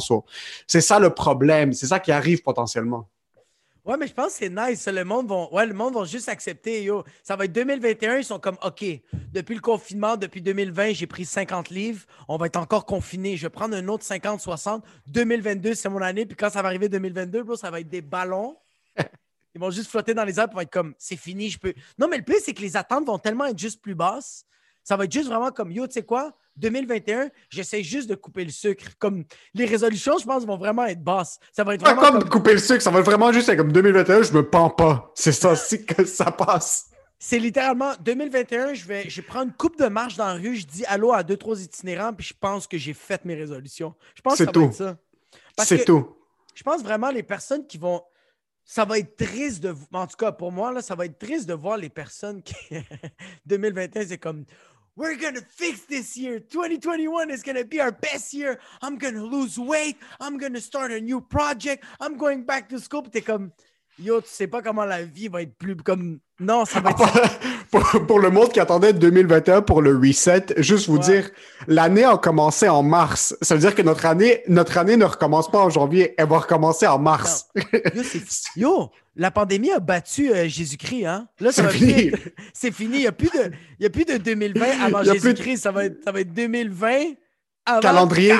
[0.67, 1.73] C'est ça le problème.
[1.73, 3.09] C'est ça qui arrive potentiellement.
[3.88, 4.87] Ouais, mais je pense que c'est nice.
[4.87, 6.83] Le monde va, ouais, le monde va juste accepter.
[6.83, 7.05] Yo.
[7.23, 8.19] Ça va être 2021.
[8.19, 8.85] Ils sont comme, OK,
[9.33, 12.05] depuis le confinement, depuis 2020, j'ai pris 50 livres.
[12.29, 13.38] On va être encore confiné.
[13.38, 14.85] Je vais prendre un autre 50, 60.
[15.07, 16.27] 2022, c'est mon année.
[16.27, 18.59] Puis quand ça va arriver 2022, bro, ça va être des ballons.
[19.55, 21.73] Ils vont juste flotter dans les airs pour être comme, c'est fini, je peux.
[21.99, 24.45] Non, mais le plus, c'est que les attentes vont tellement être juste plus basses.
[24.85, 26.37] Ça va être juste vraiment comme, yo, tu sais quoi?
[26.59, 28.85] 2021, j'essaie juste de couper le sucre.
[28.99, 31.38] Comme les résolutions, je pense, vont vraiment être basses.
[31.53, 33.73] Ça va être vraiment comme, de couper le sucre, ça va être vraiment juste comme
[33.73, 35.11] 2021, je me pends pas.
[35.14, 36.90] C'est ça, c'est que ça passe.
[37.21, 40.66] C'est littéralement 2021, je vais, je prends une coupe de marche dans la rue, je
[40.66, 43.94] dis allô à deux, trois itinérants, puis je pense que j'ai fait mes résolutions.
[44.14, 44.61] Je pense que ça tout.
[44.61, 44.97] va être ça.
[45.64, 46.14] C'est tout.
[46.55, 48.03] Je pense vraiment les personnes qui vont.
[48.64, 49.75] Ça va être triste de.
[49.92, 52.55] En tout cas, pour moi, là, ça va être triste de voir les personnes qui.
[53.47, 54.44] 2021, c'est comme
[54.99, 56.41] We're gonna fix this year.
[56.41, 58.59] 2021 is gonna be our best year.
[58.83, 59.97] I'm gonna lose weight.
[60.19, 61.85] I'm gonna start a new project.
[62.01, 63.05] I'm going back to school.
[63.05, 63.53] T'es comme,
[63.97, 66.19] yo, tu sais pas comment la vie va être plus comme.
[66.41, 66.99] Non, ça va être.
[68.09, 71.31] pour, le monde qui attendait 2021 pour le reset, juste vous dire,
[71.69, 73.37] l'année a commencé en mars.
[73.41, 76.39] Ça veut dire que notre année, notre année ne recommence pas en janvier, elle va
[76.39, 77.49] recommencer en mars.
[77.95, 78.03] Yo,
[78.57, 81.27] yo, la pandémie a battu euh, Jésus-Christ, hein?
[81.41, 82.13] Là, c'est fini.
[82.55, 82.99] C'est fini.
[82.99, 83.51] Il n'y a, plus de...
[83.79, 85.59] Il y a plus de 2020 avant Jésus-Christ.
[85.59, 86.03] Ça, va être...
[86.05, 86.89] ça va être 2020
[87.67, 87.81] avant...
[87.81, 88.35] Calendrier.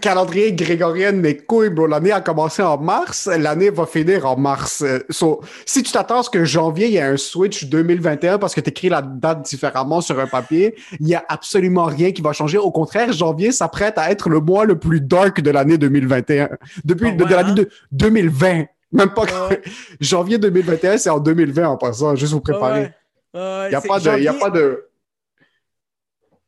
[0.00, 1.88] Calendrier grégorien, mais couilles, bro.
[1.88, 3.26] L'année a commencé en mars.
[3.26, 4.82] L'année va finir en mars.
[4.82, 5.00] Euh,
[5.66, 8.60] si tu t'attends à ce que janvier, il y ait un switch 2021 parce que
[8.60, 12.32] tu écris la date différemment sur un papier, il n'y a absolument rien qui va
[12.32, 12.58] changer.
[12.58, 16.50] Au contraire, janvier s'apprête à être le mois le plus dark de l'année 2021.
[16.84, 18.66] Depuis ah de, l'année de 2020.
[18.92, 19.24] Même pas
[20.00, 22.92] janvier 2021, c'est en 2020 en passant, juste vous préparer.
[23.34, 24.90] Il n'y a, pas de, a pas de.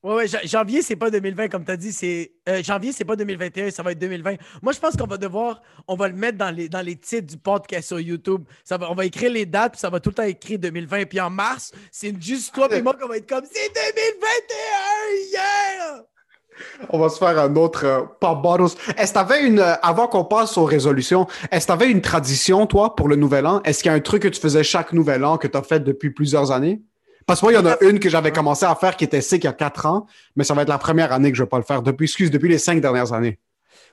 [0.02, 1.92] Ouais, ouais, janvier, c'est pas 2020, comme tu as dit.
[1.92, 4.34] c'est euh, janvier, c'est pas 2021, ça va être 2020.
[4.60, 7.28] Moi, je pense qu'on va devoir, on va le mettre dans les, dans les titres
[7.28, 8.42] du podcast sur YouTube.
[8.64, 11.04] Ça va, on va écrire les dates, puis ça va tout le temps écrire 2020.
[11.04, 16.04] Puis en mars, c'est juste toi et moi qu'on va être comme c'est 2021, yeah!
[16.90, 18.76] On va se faire un autre euh, pop bottles.
[18.96, 22.66] Est-ce que t'avais une, euh, avant qu'on passe aux résolutions, est-ce que t'avais une tradition,
[22.66, 23.60] toi, pour le nouvel an?
[23.64, 25.62] Est-ce qu'il y a un truc que tu faisais chaque nouvel an que tu as
[25.62, 26.82] fait depuis plusieurs années?
[27.26, 29.20] Parce que moi, il y en a une que j'avais commencé à faire qui était
[29.20, 31.42] sick il y a quatre ans, mais ça va être la première année que je
[31.42, 31.82] vais pas le faire.
[31.82, 33.38] Depuis, excuse, depuis les cinq dernières années.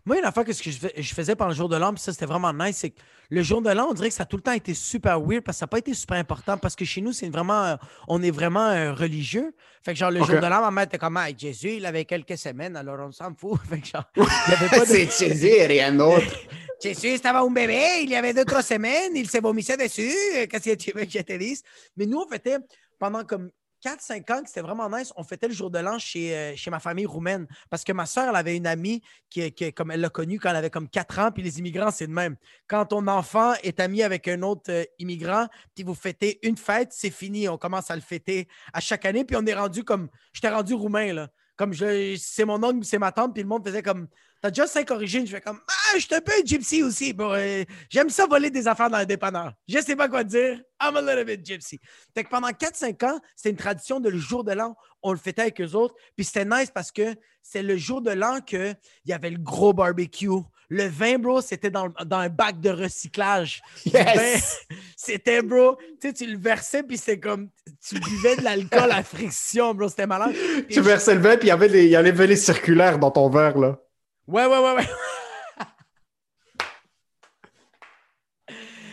[0.05, 2.53] Moi, une affaire que je faisais pendant le jour de l'an, puis ça, c'était vraiment
[2.53, 4.53] nice, c'est que le jour de l'an, on dirait que ça a tout le temps
[4.53, 7.13] été super weird parce que ça n'a pas été super important parce que chez nous,
[7.13, 9.53] c'est vraiment, on est vraiment euh, religieux.
[9.83, 12.05] Fait que genre, le jour de l'an, ma mère était comme, ah, Jésus, il avait
[12.05, 13.59] quelques semaines, alors on s'en fout.
[13.69, 14.85] Fait que genre, il avait pas de...
[15.09, 16.25] c'est Jésus rien d'autre.
[16.81, 20.13] Jésus était un bébé, il y avait deux, trois semaines, il se vomissait dessus.
[20.49, 21.61] Qu'est-ce que tu veux que je te dise?
[21.97, 22.57] Mais nous, on fêtait
[22.97, 23.51] pendant comme
[23.83, 25.13] 4-5 ans c'était vraiment nice.
[25.15, 28.05] On fêtait le jour de l'an chez, euh, chez ma famille roumaine parce que ma
[28.05, 30.89] soeur, elle avait une amie qui, qui comme elle l'a connue quand elle avait comme
[30.89, 31.31] 4 ans.
[31.31, 32.35] Puis les immigrants, c'est de même.
[32.67, 36.93] Quand ton enfant est ami avec un autre euh, immigrant, puis vous fêtez une fête,
[36.93, 37.47] c'est fini.
[37.47, 39.23] On commence à le fêter à chaque année.
[39.23, 40.09] Puis on est rendu comme.
[40.33, 41.29] J'étais rendu roumain, là.
[41.59, 44.07] Comme je, c'est mon oncle, c'est ma tante, puis le monde faisait comme
[44.41, 45.27] T'as déjà cinq origines?
[45.27, 47.13] Je fais comme Ah, je suis un peu un gypsy aussi.
[47.19, 49.51] Euh, j'aime ça voler des affaires dans le dépanneur.
[49.67, 50.61] Je sais pas quoi dire.
[50.81, 51.77] I'm a little bit gypsy.
[52.15, 54.77] Fait que pendant 4-5 ans, c'était une tradition de le jour de l'an.
[55.03, 55.95] On le fêtait avec eux autres.
[56.15, 59.73] Puis c'était nice parce que c'est le jour de l'an qu'il y avait le gros
[59.73, 60.29] barbecue.
[60.69, 63.61] Le vin, bro, c'était dans, un bac de recyclage.
[63.85, 64.59] Yes!
[64.95, 67.49] C'était, bro, tu sais, tu le versais, puis c'était comme,
[67.87, 70.35] tu buvais de l'alcool à friction, bro, c'était malade.
[70.69, 73.29] tu versais le vin, puis il y avait les, y avait les circulaires dans ton
[73.29, 73.79] verre, là.
[74.27, 74.87] Ouais, ouais, ouais, ouais.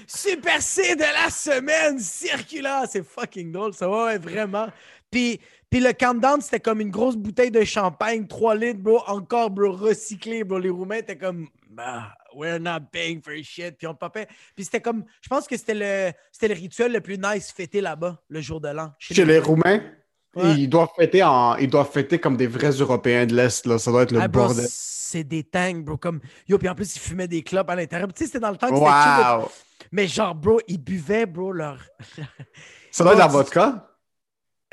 [0.06, 2.84] Super C de la semaine circulaire.
[2.88, 3.90] C'est fucking drôle, ça.
[3.90, 4.68] Ouais, vraiment.
[5.10, 9.50] Puis, Puis le countdown, c'était comme une grosse bouteille de champagne, 3 litres, bro, encore,
[9.50, 10.58] bro, recyclé, bro.
[10.58, 13.76] Les Roumains étaient comme, bah, we're not paying for shit.
[13.76, 14.28] Puis on popait.
[14.54, 17.80] Puis c'était comme, je pense que c'était le, c'était le rituel le plus nice fêté
[17.80, 18.92] là-bas, le jour de l'an.
[18.98, 19.80] Chez les Roumains,
[20.36, 20.52] Ouais.
[20.58, 23.64] ils, doivent fêter en, ils doivent fêter comme des vrais Européens de l'Est.
[23.66, 23.78] Là.
[23.78, 24.66] Ça doit être le Ah, bro, bordel.
[24.68, 25.96] c'est des tanks, bro.
[25.96, 28.12] Comme, yo, puis en plus, ils fumaient des clopes à l'intérieur.
[28.12, 29.50] Tu sais, c'était dans le temps que c'était chill de- Wow!
[29.92, 31.78] Mais genre, bro, ils buvaient, bro, leur.
[32.90, 33.88] Ça doit être la vodka?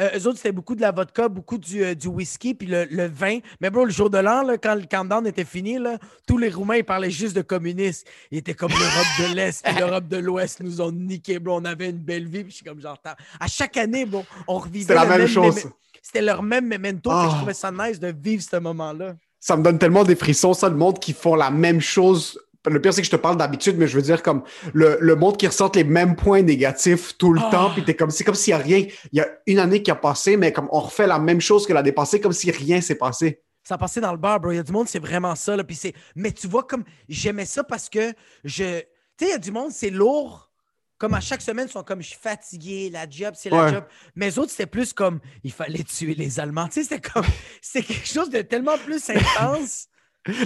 [0.02, 2.86] Euh, eux autres, c'était beaucoup de la vodka, beaucoup du, euh, du whisky, puis le,
[2.90, 3.40] le vin.
[3.62, 6.50] Mais bro, le jour de l'an, là, quand le countdown était fini, là, tous les
[6.50, 8.08] Roumains, ils parlaient juste de communistes.
[8.32, 11.58] Ils étaient comme l'Europe de l'Est, puis l'Europe de l'Ouest nous ont niqué, bro.
[11.60, 12.98] On avait une belle vie, puis je suis comme genre...
[13.40, 15.68] À chaque année, bon, on revivait C'était la même chose.
[16.02, 17.36] C'était leur même memento, que je Ah.
[17.38, 19.16] trouvais ça nice de vivre ce moment-là.
[19.40, 22.40] Ça me donne tellement des frissons, ça, le monde qui font la même chose.
[22.66, 25.16] Le pire, c'est que je te parle d'habitude, mais je veux dire comme le, le
[25.16, 27.50] monde qui ressort les mêmes points négatifs tout le Ah.
[27.52, 28.86] temps, puis t'es comme, c'est comme s'il n'y a rien.
[29.12, 31.68] Il y a une année qui a passé, mais comme on refait la même chose
[31.68, 33.42] que l'année passée, comme si rien s'est passé.
[33.66, 34.52] Ça passait dans le bar, bro.
[34.52, 35.56] Il y a du monde, c'est vraiment ça.
[35.56, 35.64] Là.
[35.64, 35.94] Puis c'est...
[36.16, 38.80] Mais tu vois, comme j'aimais ça parce que je.
[39.18, 40.50] Tu sais, il y a du monde, c'est lourd.
[40.98, 43.72] Comme à chaque semaine, ils sont comme je suis fatigué, la job, c'est la Ouais.
[43.74, 43.84] job.
[44.16, 46.68] Mais les autres, c'était plus comme il fallait tuer les Allemands.
[46.68, 47.26] Tu sais, c'était comme.
[47.62, 49.88] C'est quelque chose de tellement plus intense.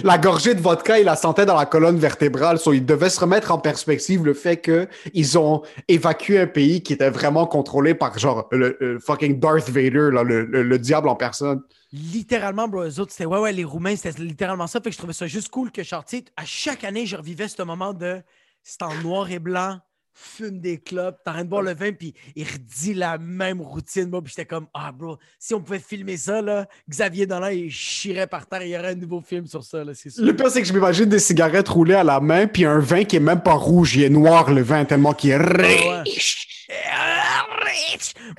[0.02, 2.58] La gorgée de vodka, il la sentait dans la colonne vertébrale.
[2.58, 6.94] So, il devait se remettre en perspective le fait qu'ils ont évacué un pays qui
[6.94, 11.62] était vraiment contrôlé par genre le, fucking Darth Vader, le, le- le diable en personne.
[11.92, 14.80] littéralement, bro, eux autres, c'était ouais, ouais, les Roumains, c'était littéralement ça.
[14.80, 16.04] Fait que je trouvais ça juste cool que, genre,
[16.36, 18.22] à chaque année, je revivais ce moment de
[18.62, 19.78] c'est en noir et blanc,
[20.18, 23.60] fume des clubs, t'es en train de boire le vin, puis il redit la même
[23.60, 27.48] routine, moi, puis j'étais comme, ah, bro, si on pouvait filmer ça, là, Xavier Dolan,
[27.48, 30.24] il chierait par terre, il y aurait un nouveau film sur ça, là, c'est sûr.
[30.24, 33.04] Le pire, c'est que je m'imagine des cigarettes roulées à la main, puis un vin
[33.04, 36.02] qui est même pas rouge, il est noir le vin, tellement qu'il est ouais.
[36.02, 36.48] riche.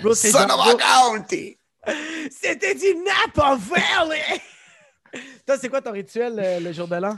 [0.01, 1.57] Bro, c'est Son genre, of a bro, county.
[2.29, 4.41] C'était du Napa Valley!
[5.45, 7.17] Toi, c'est quoi ton rituel euh, le jour de l'an?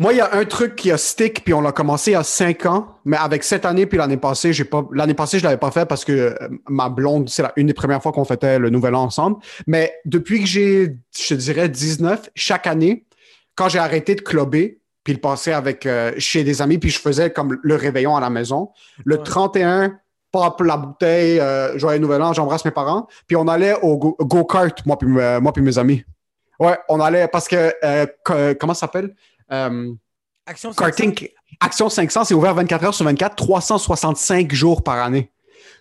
[0.00, 2.16] Moi, il y a un truc qui a stick, puis on l'a commencé il y
[2.16, 4.84] a cinq ans, mais avec cette année puis l'année passée, j'ai pas.
[4.92, 6.34] L'année passée, je l'avais pas fait parce que euh,
[6.68, 9.36] ma blonde, c'est une des premières fois qu'on fêtait le Nouvel An ensemble.
[9.68, 13.06] Mais depuis que j'ai, je te dirais, 19, chaque année,
[13.54, 16.98] quand j'ai arrêté de clubber, puis le passer avec euh, chez des amis, puis je
[16.98, 18.70] faisais comme le réveillon à la maison.
[19.04, 19.22] Le Ouais.
[19.22, 19.96] 31,
[20.32, 24.16] pop la bouteille, euh, joyeux Nouvel An, j'embrasse mes parents, puis on allait au go-
[24.18, 26.02] go-kart, moi puis euh, moi puis mes amis.
[26.58, 27.72] Ouais, on allait parce que
[28.24, 29.14] co- comment ça s'appelle?
[29.52, 29.92] Euh,
[30.46, 30.84] Action 500.
[30.84, 31.28] Karting
[31.60, 35.30] Action 500, c'est ouvert 24 heures sur 24, 365 jours par année.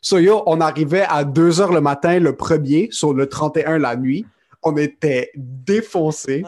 [0.01, 3.95] So yo, on arrivait à 2 heures le matin le premier, sur le 31 la
[3.95, 4.25] nuit.
[4.61, 6.43] On était défoncés,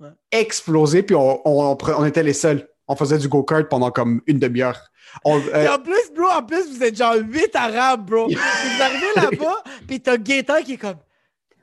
[0.00, 0.08] Ouais.
[0.32, 2.68] explosés, puis on, était les seuls.
[2.88, 4.78] On faisait du go-kart pendant comme une demi-heure.
[5.26, 8.28] Euh, Et en plus, bro, en plus, vous êtes genre 8 arabes, bro.
[8.28, 10.96] Vous arrivez là-bas, puis t'as Gaétan qui est comme.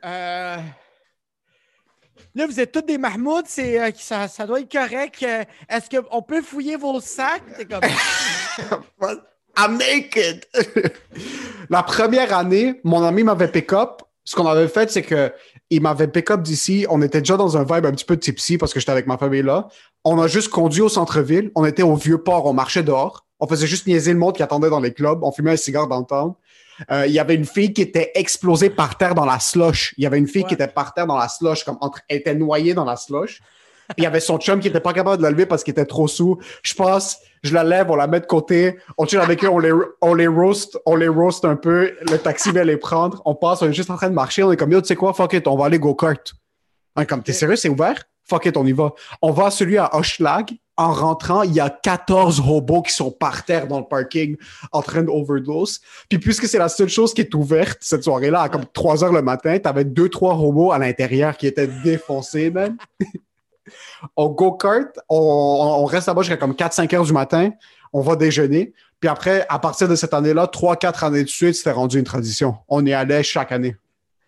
[0.06, 0.58] Euh...
[2.38, 5.24] Là, vous êtes tous des Mahmoud, c'est, euh, ça, ça doit être correct.
[5.24, 7.42] Euh, Est-ce qu'on peut fouiller vos sacs?
[7.58, 7.82] T'es comme.
[9.58, 10.46] I'm naked.
[11.72, 14.04] La première année, mon ami m'avait pick-up.
[14.24, 15.34] Ce qu'on avait fait, c'est que
[15.72, 16.86] il m'avait pick-up d'ici.
[16.92, 19.18] On était déjà dans un vibe un petit peu tipsy parce que j'étais avec ma
[19.18, 19.70] famille là.
[20.04, 21.50] On a juste conduit au centre-ville.
[21.56, 22.46] On était au Vieux-Port.
[22.46, 23.26] On marchait dehors.
[23.40, 25.24] On faisait juste niaiser le monde qui attendait dans les clubs.
[25.24, 26.38] On fumait un cigare dans le temps.
[26.92, 29.94] Euh, Il y avait une fille qui était explosée par terre dans la slush.
[29.98, 30.48] Il y avait une fille Ouais.
[30.48, 33.40] qui était par terre dans la slush, comme entre, elle était noyée dans la slush.
[33.90, 35.72] Puis il y avait son chum qui était pas capable de la lever parce qu'il
[35.72, 36.38] était trop sous.
[36.62, 39.60] Je passe, je la lève, on la met de côté, on chill avec eux, on
[39.60, 41.96] les, on les roast, on les roast un peu.
[42.02, 43.22] Le taxi vient les prendre.
[43.24, 44.44] On passe, on est juste en train de marcher.
[44.44, 46.34] On est comme, yo, tu sais quoi, fuck it, on va aller go-kart.
[46.98, 48.04] On est comme, t'es sérieux, c'est ouvert?
[48.30, 48.92] Fuck it, on y va.
[49.22, 50.52] On va à celui à Hochelag.
[50.78, 54.38] En rentrant, il y a 14 robots qui sont par terre dans le parking
[54.72, 55.82] en train d'overdose.
[56.08, 59.14] Puis puisque c'est la seule chose qui est ouverte cette soirée-là, à comme 3 heures
[59.14, 62.78] le matin, t'avais deux, trois robots à l'intérieur qui étaient défoncés, man.
[64.16, 67.52] on go-kart, on, on reste là-bas jusqu'à comme 4-5 heures du matin,
[67.92, 68.74] on va déjeuner.
[69.00, 72.58] Puis après, à partir de cette année-là, 3-4 années de suite, c'était rendu une tradition.
[72.68, 73.76] On y allait chaque année.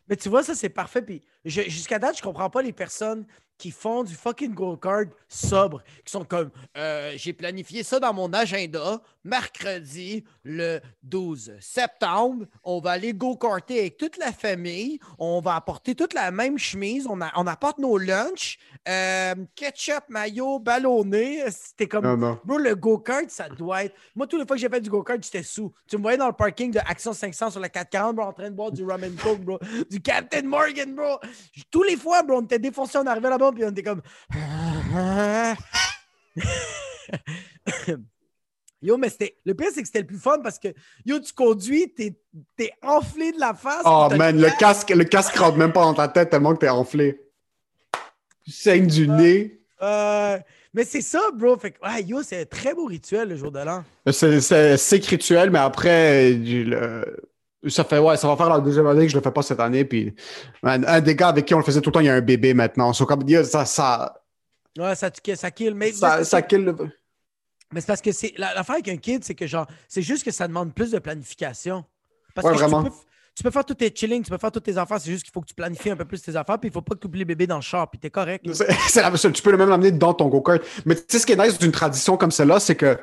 [0.07, 1.01] Mais tu vois, ça, c'est parfait.
[1.01, 3.25] Puis jusqu'à date, je comprends pas les personnes
[3.59, 8.31] qui font du fucking go-kart sobre, qui sont comme euh, j'ai planifié ça dans mon
[8.33, 9.01] agenda.
[9.29, 14.99] Mercredi, le 12 septembre, on va aller go-karter avec toute la famille.
[15.17, 17.05] On va apporter toute la même chemise.
[17.07, 18.57] On, a- on apporte nos lunchs.
[18.87, 21.43] euh, ketchup, maillot, ballonné.
[21.51, 22.03] C'était comme.
[22.05, 22.39] Non, non.
[22.43, 23.95] Bro, le go-kart, ça doit être.
[24.15, 25.71] Moi, toutes les fois que j'ai fait du go-kart, j'étais sous.
[25.87, 28.49] Tu me voyais dans le parking de Action 500 sur la 440, bro, en train
[28.49, 29.59] de boire du rum and coke, bro.
[29.89, 31.19] Du Captain Morgan, bro.
[31.69, 34.01] Tous les fois, bro, on était défoncés, on arrivait là-bas, puis on était comme.
[38.81, 39.35] Yo, mais c'était.
[39.45, 40.69] Le pire, c'est que c'était le plus fun parce que
[41.05, 42.15] yo, tu conduis, t'es
[42.59, 43.83] es enflé de la face.
[43.85, 46.69] Oh man, le casque, le casque rentre même pas dans ta tête tellement que t'es
[46.69, 47.21] enflé.
[48.45, 49.59] Tu saignes du nez.
[49.81, 50.37] Euh,
[50.73, 51.57] mais c'est ça, bro.
[51.57, 53.83] Fait que, ouais, yo, c'est un très beau rituel le jour de l'an.
[54.11, 57.17] C'est rituel, mais après, le-
[57.67, 59.59] ça fait ouais, ça va faire la deuxième année que je le fais pas cette
[59.59, 59.83] année.
[59.83, 60.15] Puis
[60.63, 62.13] man, un des gars avec qui on le faisait tout le temps, il y a
[62.15, 62.93] un bébé maintenant.
[62.93, 64.15] So, comme, yo, ça, ça,
[64.77, 65.75] Ouais, ça, ça kill.
[65.75, 66.77] Mais, ça, ça kill le-
[67.73, 70.23] Mais c'est parce que c'est la- l'affaire avec un kid, c'est que genre, c'est juste
[70.23, 71.85] que ça demande plus de planification.
[72.33, 72.83] Parce Ouais, que vraiment.
[72.83, 72.95] Tu, peux,
[73.35, 75.31] tu peux faire tous tes chilling, tu peux faire toutes tes affaires, c'est juste qu'il
[75.31, 77.07] faut que tu planifies un peu plus tes affaires, puis il faut pas que tu
[77.07, 78.45] oublies le bébé dans le char, puis t'es correct.
[78.45, 78.53] là.
[78.53, 79.33] C'est c'est la seule.
[79.33, 80.61] Tu peux le même l'amener dans ton go-kart.
[80.85, 82.97] Mais tu sais, ce qui est nice d'une tradition comme celle-là, c'est que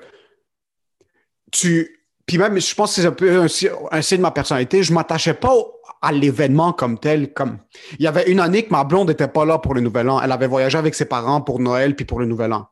[1.53, 1.93] tu.
[2.27, 3.47] Puis même, je pense que c'est un peu un,
[3.93, 4.83] un signe de ma personnalité.
[4.83, 7.33] Je m'attachais pas au- à l'événement comme tel.
[7.33, 7.59] Comme
[7.99, 10.21] il y avait une année que ma blonde n'était pas là pour le Nouvel An.
[10.21, 12.67] Elle avait voyagé avec ses parents pour Noël puis pour le Nouvel An.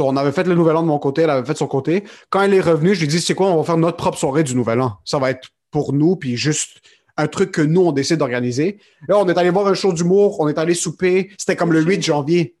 [0.00, 2.04] On avait fait le Nouvel An de mon côté, elle avait fait son côté.
[2.30, 4.18] Quand elle est revenue, je lui ai dit, c'est quoi, on va faire notre propre
[4.18, 4.98] soirée du Nouvel An.
[5.04, 6.80] Ça va être pour nous, puis juste
[7.16, 8.78] un truc que nous, on décide d'organiser.
[9.08, 11.30] Là, on est allé voir un show d'humour, on est allé souper.
[11.38, 12.56] C'était comme le 8 janvier.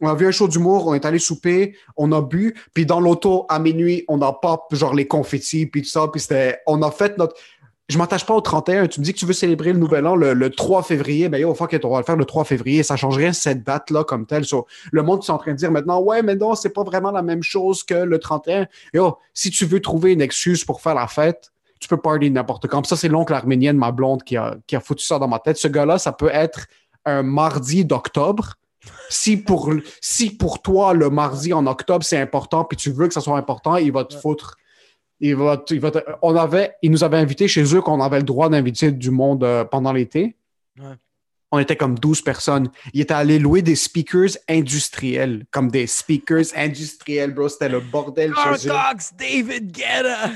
[0.00, 3.00] On a vu un show d'humour, on est allé souper, on a bu, puis dans
[3.00, 6.58] l'auto, à minuit, on a pop, genre les confettis, puis tout ça, puis c'était...
[6.66, 7.34] On a fait notre...
[7.88, 8.88] Je m'attache pas au 31.
[8.88, 11.28] Tu me dis que tu veux célébrer le Nouvel An le, le 3 février.
[11.28, 12.82] Ben, yo, fuck it, on va le faire le 3 février.
[12.82, 14.44] Ça change rien, cette date-là, comme telle.
[14.44, 16.82] So, le monde qui est en train de dire maintenant, ouais, mais non, c'est pas
[16.82, 18.66] vraiment la même chose que le 31.
[18.92, 22.66] Yo, si tu veux trouver une excuse pour faire la fête, tu peux party n'importe
[22.66, 22.82] quand.
[22.82, 25.28] Puis ça, c'est l'oncle arménien de ma blonde qui a, qui a foutu ça dans
[25.28, 25.56] ma tête.
[25.56, 26.66] Ce gars-là, ça peut être
[27.04, 28.54] un mardi d'octobre.
[29.08, 33.14] Si pour, si pour toi, le mardi en octobre, c'est important, puis tu veux que
[33.14, 34.56] ça soit important, il va te foutre.
[35.20, 35.80] Il va, il
[36.22, 39.44] on avait, il nous avait invités chez eux qu'on avait le droit d'inviter du monde
[39.44, 40.36] euh, pendant l'été.
[40.78, 40.94] Ouais.
[41.52, 42.68] On était comme 12 personnes.
[42.92, 47.48] Il était allé louer des speakers industriels, comme des speakers industriels, bro.
[47.48, 48.32] C'était le bordel.
[48.34, 50.30] Carcox, David Guetta!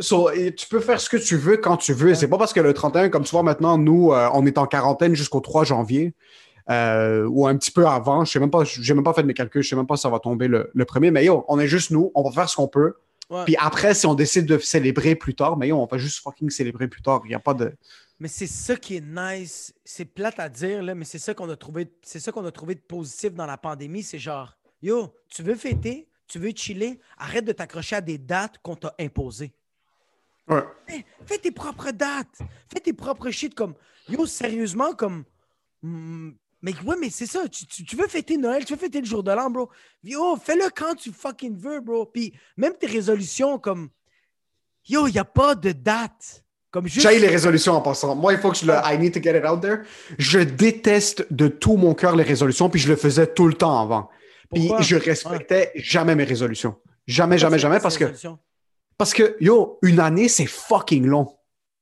[0.00, 2.14] So, tu peux faire ce que tu veux quand tu veux.
[2.14, 4.66] C'est pas parce que le 31, comme tu vois maintenant, nous, euh, on est en
[4.66, 6.14] quarantaine jusqu'au 3 janvier.
[6.70, 8.24] euh, ou un petit peu avant.
[8.24, 10.02] Je sais même pas, j'ai même pas fait mes calculs, je sais même pas si
[10.02, 11.10] ça va tomber le, le premier.
[11.10, 12.94] Mais yo, on est juste nous, on va faire ce qu'on peut.
[13.44, 16.50] Puis après, si on décide de célébrer plus tard, mais yo, on va juste fucking
[16.50, 17.22] célébrer plus tard.
[17.24, 17.74] Il n'y a pas de.
[18.20, 19.74] Mais c'est ça qui est nice.
[19.84, 21.92] C'est plate à dire, là, mais c'est ça qu'on a trouvé.
[22.02, 24.02] C'est ça qu'on a trouvé de positif dans la pandémie.
[24.02, 28.58] C'est genre, yo, tu veux fêter, tu veux chiller, arrête de t'accrocher à des dates
[28.58, 29.52] qu'on t'a imposées.
[30.46, 30.62] Ouais.
[30.86, 32.38] Fais, fais tes propres dates.
[32.72, 33.74] Fais tes propres shit comme.
[34.08, 35.24] Yo, sérieusement, comme.
[35.82, 36.32] hmm,
[36.64, 37.46] mais ouais, mais c'est ça.
[37.46, 39.68] Tu, tu- tu veux fêter Noël, tu veux fêter le jour de l'an, bro.
[40.02, 42.06] Yo, fais-le quand tu fucking veux, bro.
[42.06, 43.90] Puis même tes résolutions, comme.
[44.88, 46.42] Yo, il n'y a pas de date.
[46.70, 47.06] Comme juste.
[47.08, 48.16] J'ai les résolutions en passant.
[48.16, 48.72] Moi, il faut que je le.
[48.84, 49.80] I need to get it out there.
[50.18, 53.78] Je déteste de tout mon cœur les résolutions, puis je le faisais tout le temps
[53.80, 54.08] avant.
[54.52, 54.80] Puis Pourquoi?
[54.82, 56.76] je respectais jamais mes résolutions.
[57.06, 58.06] Jamais, jamais, Pourquoi jamais, parce que,
[58.96, 61.33] parce que, yo, une année, c'est fucking long.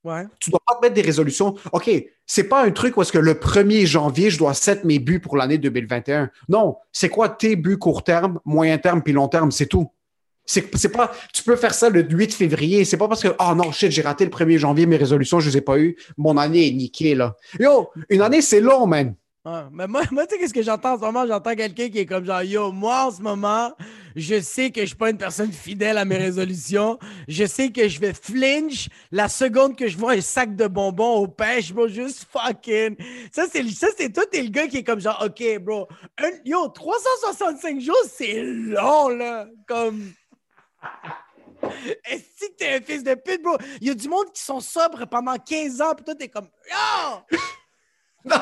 [0.05, 0.25] Ouais.
[0.41, 1.55] Tu dois pas te mettre des résolutions.
[1.73, 1.91] OK,
[2.27, 5.37] c'est pas un truc où que le 1er janvier, je dois set mes buts pour
[5.37, 6.31] l'année 2021.
[6.49, 9.91] Non, c'est quoi tes buts court terme, moyen terme, puis long terme, c'est tout.
[10.45, 12.85] C'est pas, tu peux faire ça le 8 février.
[12.85, 15.49] C'est pas parce que, oh non, shit, j'ai raté le 1er janvier, mes résolutions, je
[15.51, 15.97] les ai pas eues.
[16.17, 17.37] Mon année est niquée, là.
[17.61, 19.15] Yo, une année, c'est long, man.
[19.45, 21.27] Mais moi, moi tu sais, qu'est-ce que j'entends en ce moment?
[21.27, 23.73] J'entends quelqu'un qui est comme genre, yo, moi, en ce moment,
[24.15, 26.97] je sais que je suis pas une personne fidèle à mes résolutions.
[27.27, 31.17] Je sais que je vais flinch la seconde que je vois un sac de bonbons
[31.17, 32.95] au pêche, bro, juste fucking.
[33.33, 36.39] Ça, c'est ça, c'est toi, t'es le gars qui est comme genre, OK, bro, un-
[36.45, 39.47] yo, 365 jours, c'est long, là.
[39.67, 40.13] Comme.
[42.05, 43.57] Est-ce que t'es un fils de pute, bro?
[43.81, 46.49] Il y a du monde qui sont sobres pendant 15 ans, puis toi, t'es comme,
[46.71, 47.39] yo!
[48.25, 48.37] Non!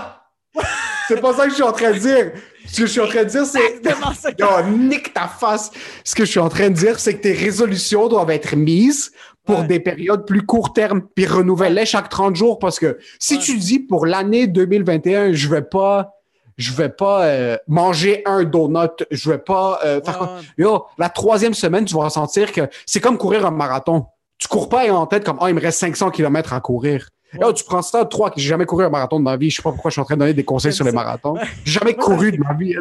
[1.09, 2.33] C'est pas ça que je suis en train de dire.
[2.67, 4.39] Ce que je suis en train de dire, c'est.
[4.39, 5.71] Yo, nique ta face.
[6.05, 9.13] Ce que je suis en train de dire, c'est que tes résolutions doivent être mises
[9.45, 9.67] pour Ouais.
[9.67, 12.59] des périodes plus court terme, puis renouveler chaque 30 jours.
[12.59, 13.41] Parce que si Ouais.
[13.41, 16.13] tu dis pour l'année 2021, je vais pas,
[16.59, 20.29] je vais pas euh, manger un donut, je vais pas euh, faire ouais.
[20.59, 24.07] Yo, la troisième semaine, tu vas ressentir que c'est comme courir un marathon.
[24.39, 27.09] Tu cours pas en tête comme, oh, il me reste 500 km à courir.
[27.39, 29.51] Yo, tu prends ça, trois, j'ai jamais couru un marathon de ma vie.
[29.51, 31.37] Je sais pas pourquoi je suis en train de donner des conseils sur les marathons.
[31.65, 32.75] J'ai jamais couru de ma vie.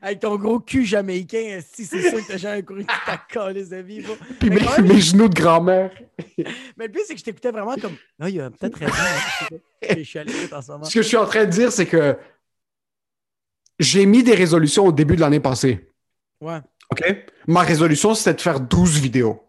[0.00, 3.70] Avec ton gros cul jamaïcain, si c'est sûr que t'as jamais couru toute ta calisse
[3.70, 4.02] de vie.
[4.38, 5.90] Puis mes, quand même- mes genoux de grand-mère.
[6.76, 7.96] Mais le plus, c'est que je t'écoutais vraiment comme.
[8.20, 8.92] Ah, il a peut-être raison.
[8.92, 9.56] hein.
[9.98, 10.84] Je suis l'écoute en ce moment.
[10.84, 12.16] Ce que je suis en train de dire, c'est que
[13.78, 15.90] j'ai mis des résolutions au début de l'année passée.
[16.40, 16.58] Ouais,
[16.90, 17.02] OK?
[17.48, 19.42] Ma résolution, c'était de faire 12 vidéos.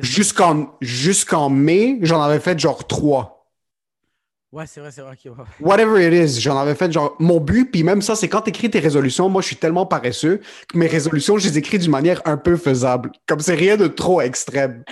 [0.00, 3.38] Jusqu'en mai, j'en avais fait genre 3.
[4.50, 5.12] Ouais, c'est vrai, c'est vrai.
[5.12, 5.44] ok, ouais.
[5.60, 8.70] Whatever it is, j'en avais fait genre mon but, puis même ça, c'est quand t'écris
[8.70, 12.22] tes résolutions, moi je suis tellement paresseux que mes résolutions, je les écris d'une manière
[12.24, 13.12] un peu faisable.
[13.26, 14.84] Comme c'est rien de trop extrême.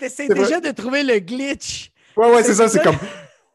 [0.00, 1.92] T'essaies déjà de trouver le glitch.
[2.16, 2.96] Ouais, ouais, c'est ça, C'est comme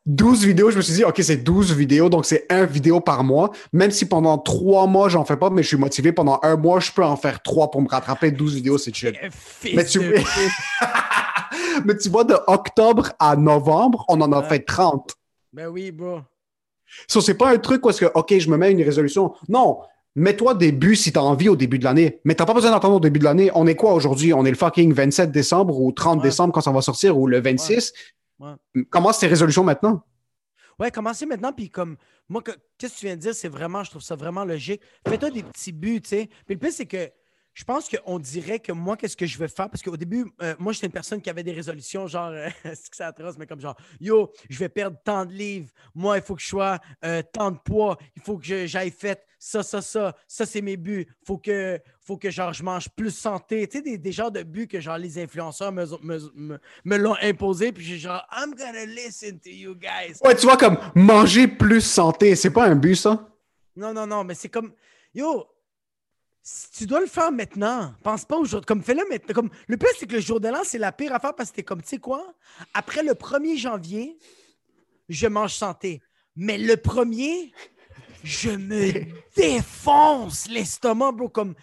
[0.10, 0.72] 12 vidéos.
[0.72, 3.52] Je me suis dit, OK, c'est 12 vidéos, donc c'est un vidéo par mois.
[3.74, 6.80] Même si pendant trois mois, j'en fais pas, mais je suis motivé, pendant un mois,
[6.80, 8.32] je peux en faire trois pour me rattraper.
[8.32, 9.14] 12 vidéos, c'est chill.
[9.64, 10.00] Eh, Mais tu-
[11.86, 15.14] mais tu vois, de octobre à novembre, on en a fait 30.
[15.54, 16.20] Ben oui, bro.
[17.08, 19.34] So, c'est pas un truc où est-ce que, OK, je me mets une résolution.
[19.48, 19.80] Non.
[20.16, 22.20] Mets-toi des buts si t'as envie au début de l'année.
[22.26, 23.52] Mais t'as pas besoin d'attendre au début de l'année.
[23.54, 24.34] On est quoi aujourd'hui?
[24.34, 26.24] On est le fucking 27 décembre ou 30 Ouais.
[26.24, 27.94] décembre quand ça va sortir ou le 26.
[27.94, 28.10] Ouais.
[28.90, 30.04] Commence tes résolutions maintenant?
[30.80, 31.98] Ouais, commencez maintenant, puis comme,
[32.30, 34.82] moi, que- qu'est-ce que tu viens de dire, c'est vraiment, je trouve ça vraiment logique.
[35.06, 36.30] Fais-toi des petits buts, tu sais.
[36.46, 37.12] Puis le plus, c'est que
[37.60, 39.70] je pense qu'on dirait que moi, qu'est-ce que je veux faire?
[39.70, 42.90] Parce qu'au début, euh, moi, j'étais une personne qui avait des résolutions, genre, euh, c'est
[42.90, 45.68] que c'est atroce, mais comme genre, yo, je vais perdre tant de livres.
[45.94, 47.98] Moi, il faut que je sois euh, tant de poids.
[48.16, 50.16] Il faut que j'aille fait ça, ça, ça.
[50.26, 51.06] Ça, c'est mes buts.
[51.28, 53.68] faut que, faut que genre, je mange plus santé.
[53.68, 56.96] Tu sais, des, des genres de buts que genre les influenceurs me, me- me- me
[56.98, 57.74] l'ont imposé.
[57.74, 60.18] Puis j'ai genre, I'm gonna listen to you guys.
[60.24, 63.28] Ouais, tu vois, comme manger plus santé, c'est pas un but, ça?
[63.76, 64.72] Non, non, non, mais c'est comme.
[65.14, 65.46] Yo,
[66.52, 67.94] si tu dois le faire maintenant.
[68.02, 68.66] Pense pas au jour.
[68.66, 69.34] Comme fais-le maintenant.
[69.34, 71.58] Comme, le pire, c'est que le jour de l'an, c'est la pire affaire parce que
[71.58, 72.34] t'es comme, tu sais quoi?
[72.74, 74.18] Après le 1er janvier,
[75.10, 76.02] je mange santé.
[76.36, 77.52] Mais le premier,
[78.24, 78.92] je me
[79.36, 81.30] défonce l'estomac, bro.
[81.30, 81.54] Comme,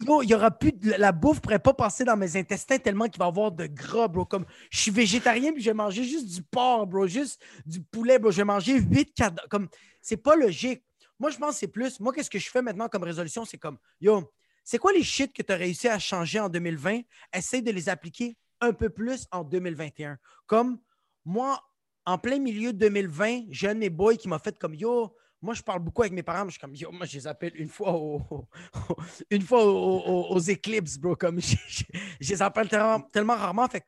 [0.00, 0.90] il y aura plus de.
[0.98, 4.08] La bouffe pourrait pas passer dans mes intestins tellement qu'il va y avoir de gras,
[4.08, 4.24] bro.
[4.24, 7.06] Comme, je suis végétarien puis je vais manger juste du porc, bro.
[7.06, 8.32] Juste du poulet, bro.
[8.32, 9.48] Je vais manger 8 cadavres.
[9.48, 9.68] Comme,
[10.00, 10.82] c'est pas logique.
[11.22, 12.00] Moi, je pense que c'est plus.
[12.00, 13.44] Moi, qu'est-ce que je fais maintenant comme résolution?
[13.44, 14.28] C'est comme, yo,
[14.64, 17.02] c'est quoi les shit que tu as réussi à changer en 2020?
[17.32, 20.18] Essaye de les appliquer un peu plus en 2021.
[20.46, 20.80] Comme
[21.24, 21.62] moi,
[22.04, 25.14] en plein milieu de 2020, j'ai un de mes boys qui m'a fait comme, yo,
[25.40, 27.26] moi, je parle beaucoup avec mes parents, mais je suis comme, yo, moi, je les
[27.28, 27.92] appelle une fois,
[29.30, 31.14] une fois au- au- aux éclipses, bro.
[31.14, 31.84] Comme, je, je-
[32.20, 33.68] les appelle tellement, tellement rarement.
[33.68, 33.84] Fait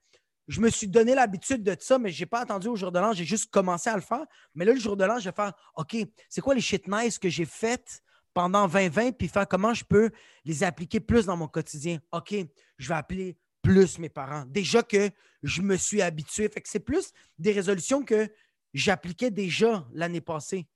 [0.46, 2.98] je me suis donné l'habitude de ça, mais je n'ai pas attendu au jour de
[2.98, 3.12] l'an.
[3.12, 4.24] J'ai juste commencé à le faire.
[4.54, 5.96] Mais là, le jour de l'an, je vais faire OK,
[6.28, 8.02] c'est quoi les shit nice que j'ai faites
[8.34, 10.10] pendant 2020, puis faire comment je peux
[10.44, 12.00] les appliquer plus dans mon quotidien?
[12.12, 12.34] OK,
[12.78, 14.44] je vais appeler plus mes parents.
[14.46, 15.10] Déjà que
[15.42, 16.48] je me suis habitué.
[16.48, 18.28] Fait que c'est plus des résolutions que
[18.74, 20.66] j'appliquais déjà l'année passée.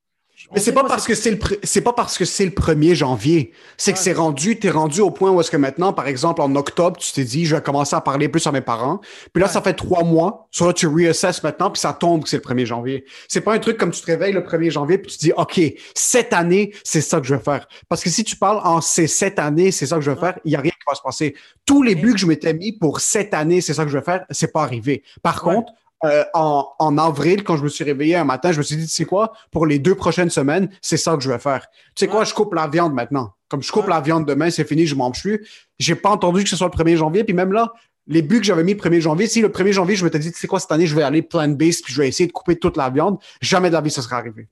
[0.54, 3.52] Mais c'est pas parce que c'est le c'est pas parce que c'est le 1er janvier.
[3.76, 6.54] C'est que c'est rendu, t'es rendu au point où est-ce que maintenant, par exemple, en
[6.54, 9.00] octobre, tu t'es dit, je vais commencer à parler plus à mes parents.
[9.32, 9.52] Puis là, Ouais.
[9.52, 10.48] ça fait trois mois.
[10.50, 13.04] Sur là, tu reassesses maintenant, puis ça tombe que c'est le 1er janvier.
[13.28, 15.32] C'est pas un truc comme tu te réveilles le 1er janvier, puis tu te dis,
[15.36, 15.60] OK,
[15.94, 17.66] cette année, c'est ça que je vais faire.
[17.88, 20.32] Parce que si tu parles en c'est cette année, c'est ça que je vais Ouais.
[20.32, 21.34] faire, il y a rien qui va se passer.
[21.66, 24.04] Tous les buts que je m'étais mis pour cette année, c'est ça que je vais
[24.04, 25.02] faire, c'est pas arrivé.
[25.22, 25.54] Par Ouais.
[25.56, 25.72] contre,
[26.04, 28.86] euh, en, en avril, quand je me suis réveillé un matin, je me suis dit,
[28.86, 31.66] tu sais quoi, pour les deux prochaines semaines, c'est ça que je vais faire.
[31.94, 33.32] Tu sais quoi, je coupe la viande maintenant.
[33.48, 33.90] Comme je coupe Ouais.
[33.90, 35.46] la viande demain, c'est fini, je mange plus.
[35.78, 37.72] J'ai pas entendu que ce soit le 1er janvier, puis même là,
[38.06, 40.30] les buts que j'avais mis le 1er janvier, si le 1er janvier, je m'étais dit,
[40.30, 42.56] tu sais quoi, cette année, je vais aller plant-based, puis je vais essayer de couper
[42.56, 44.48] toute la viande, jamais de la vie, ça serait arrivé.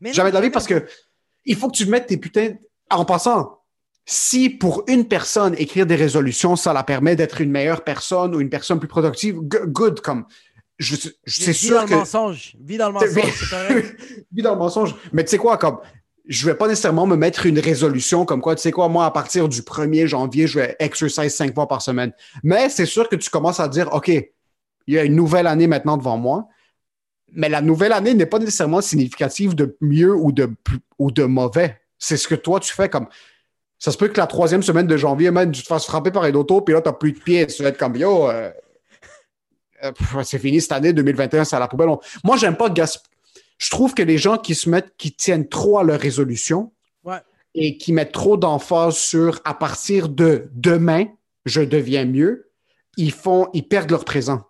[0.00, 0.86] Mais non, Jamais de la vie parce que
[1.44, 2.54] il faut que tu mettes tes putains.
[2.90, 3.58] En passant,
[4.06, 8.40] si pour une personne écrire des résolutions, ça la permet d'être une meilleure personne ou
[8.40, 10.24] une personne plus productive, good comme.
[10.78, 11.10] Je, je-
[11.42, 11.90] c'est sûr dans que.
[11.92, 12.56] le mensonge.
[12.60, 13.96] Vis dans le mensonge, c'est.
[14.32, 14.94] Vis dans le mensonge.
[15.12, 15.78] Mais tu sais quoi, comme.
[16.26, 19.10] Je vais pas nécessairement me mettre une résolution comme quoi, tu sais quoi, moi, à
[19.10, 22.12] partir du 1er janvier, je vais exerciser cinq fois par semaine.
[22.42, 25.66] Mais c'est sûr que tu commences à dire, OK, il y a une nouvelle année
[25.66, 26.48] maintenant devant moi.
[27.32, 30.48] Mais la nouvelle année n'est pas nécessairement significative de mieux ou de,
[30.98, 31.78] ou de mauvais.
[31.98, 33.06] C'est ce que toi, tu fais comme.
[33.78, 36.24] Ça se peut que la troisième semaine de janvier, man, tu te fasses frapper par
[36.24, 37.46] une auto, puis là, tu n'as plus de pieds.
[37.48, 38.50] Tu vas être comme, yo, euh,
[40.24, 41.88] c'est fini cette année, 2021, c'est à la poubelle.
[41.88, 43.10] On- Moi, j'aime pas gaspiller.
[43.58, 46.72] Je trouve que les gens qui se mettent, qui tiennent trop à leur résolution
[47.04, 47.20] Ouais.
[47.54, 51.06] et qui mettent trop d'emphase sur à partir de demain,
[51.44, 52.50] je deviens mieux,
[52.96, 54.42] ils font, ils perdent leur présent.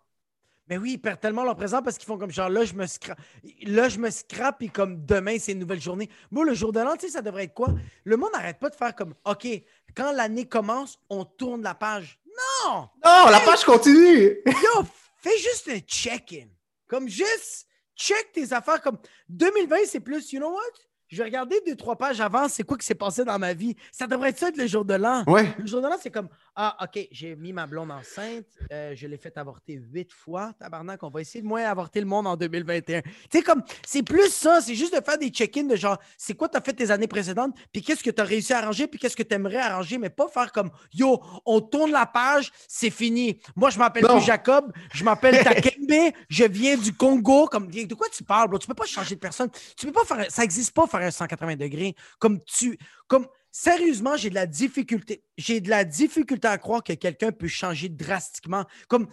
[0.70, 2.86] Mais oui, ils perdent tellement leur présent parce qu'ils font comme genre là, je me
[2.86, 3.18] scrape.
[3.66, 6.08] Là, je me scrape et comme demain, c'est une nouvelle journée.
[6.30, 7.68] Moi, le jour de l'an, tu sais, ça devrait être quoi?
[8.04, 9.46] Le monde n'arrête pas de faire comme OK,
[9.94, 12.18] quand l'année commence, on tourne la page.
[12.66, 12.88] Non!
[13.04, 14.38] Non, la page continue!
[14.46, 14.84] Yo,
[15.28, 16.48] fais juste un check-in.
[16.86, 17.66] Comme juste
[17.96, 18.80] check tes affaires.
[18.80, 18.98] Comme
[19.28, 20.60] 2020, c'est plus, you know what?
[21.08, 23.76] je vais regarder deux, trois pages avant, c'est quoi qui s'est passé dans ma vie.
[23.92, 25.24] Ça devrait être ça être le jour de l'an.
[25.26, 25.54] Ouais.
[25.58, 29.08] Le jour de l'an, c'est comme Ah, OK, j'ai mis ma blonde enceinte, euh, je
[29.08, 30.52] l'ai fait avorter huit fois.
[30.60, 33.02] Tabarnak, on va essayer de moins avorter le monde en 2021.
[33.02, 36.34] Tu sais, comme, c'est plus ça, c'est juste de faire des check-ins de genre, c'est
[36.34, 38.86] quoi tu as fait tes années précédentes, puis qu'est-ce que tu as réussi à arranger,
[38.86, 42.52] puis qu'est-ce que tu aimerais arranger, mais pas faire comme Yo, on tourne la page,
[42.68, 43.40] c'est fini.
[43.56, 47.46] Moi, je m'appelle plus Jacob, je m'appelle Takembe, je viens du Congo.
[47.46, 48.60] Comme, de quoi tu parles, bro?
[48.60, 49.50] Tu peux pas changer de personne.
[49.76, 51.96] Tu peux pas faire, ça existe pas faire un 180 degrés.
[52.20, 52.78] Comme tu,
[53.08, 53.26] comme,
[53.58, 55.22] sérieusement, j'ai de la difficulté.
[55.38, 58.64] J'ai de la difficulté à croire que quelqu'un peut changer drastiquement.
[58.88, 59.06] Comme,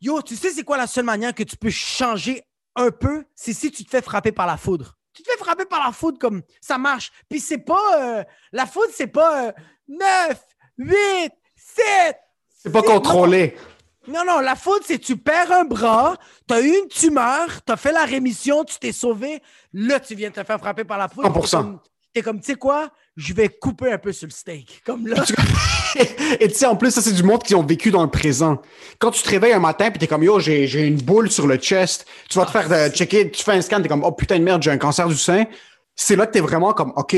[0.00, 2.42] yo, tu sais, c'est quoi la seule manière que tu peux changer
[2.74, 3.24] un peu?
[3.34, 4.96] C'est si tu te fais frapper par la foudre.
[5.12, 7.12] Tu te fais frapper par la foudre comme ça marche.
[7.28, 8.18] Puis c'est pas.
[8.20, 9.52] euh, la foudre, c'est pas euh,
[9.88, 10.40] 9,
[10.78, 10.94] 8,
[11.54, 12.16] 7.
[12.62, 13.56] C'est pas contrôlé.
[14.08, 16.16] Non, non, la faute, c'est tu perds un bras,
[16.48, 19.42] tu as eu une tumeur, tu as fait la rémission, tu t'es sauvé.
[19.74, 21.28] Là, tu viens de te faire frapper par la foudre.
[21.28, 21.50] 100%.
[21.50, 21.80] T'es comme-
[22.12, 22.90] T'es comme, tu sais quoi?
[23.16, 24.82] Je vais couper un peu sur le steak.
[24.84, 25.24] Comme là.
[26.40, 28.62] Et tu sais, en plus, ça, c'est du monde qui ont vécu dans le présent.
[28.98, 31.56] Quand tu te réveilles un matin, puis t'es comme, yo, j'ai, une boule sur le
[31.56, 34.12] chest, tu vas te Ah, faire euh, checker, tu fais un scan, t'es comme, oh
[34.12, 35.44] putain de merde, j'ai un cancer du sein.
[35.96, 37.16] C'est là que t'es vraiment comme, OK,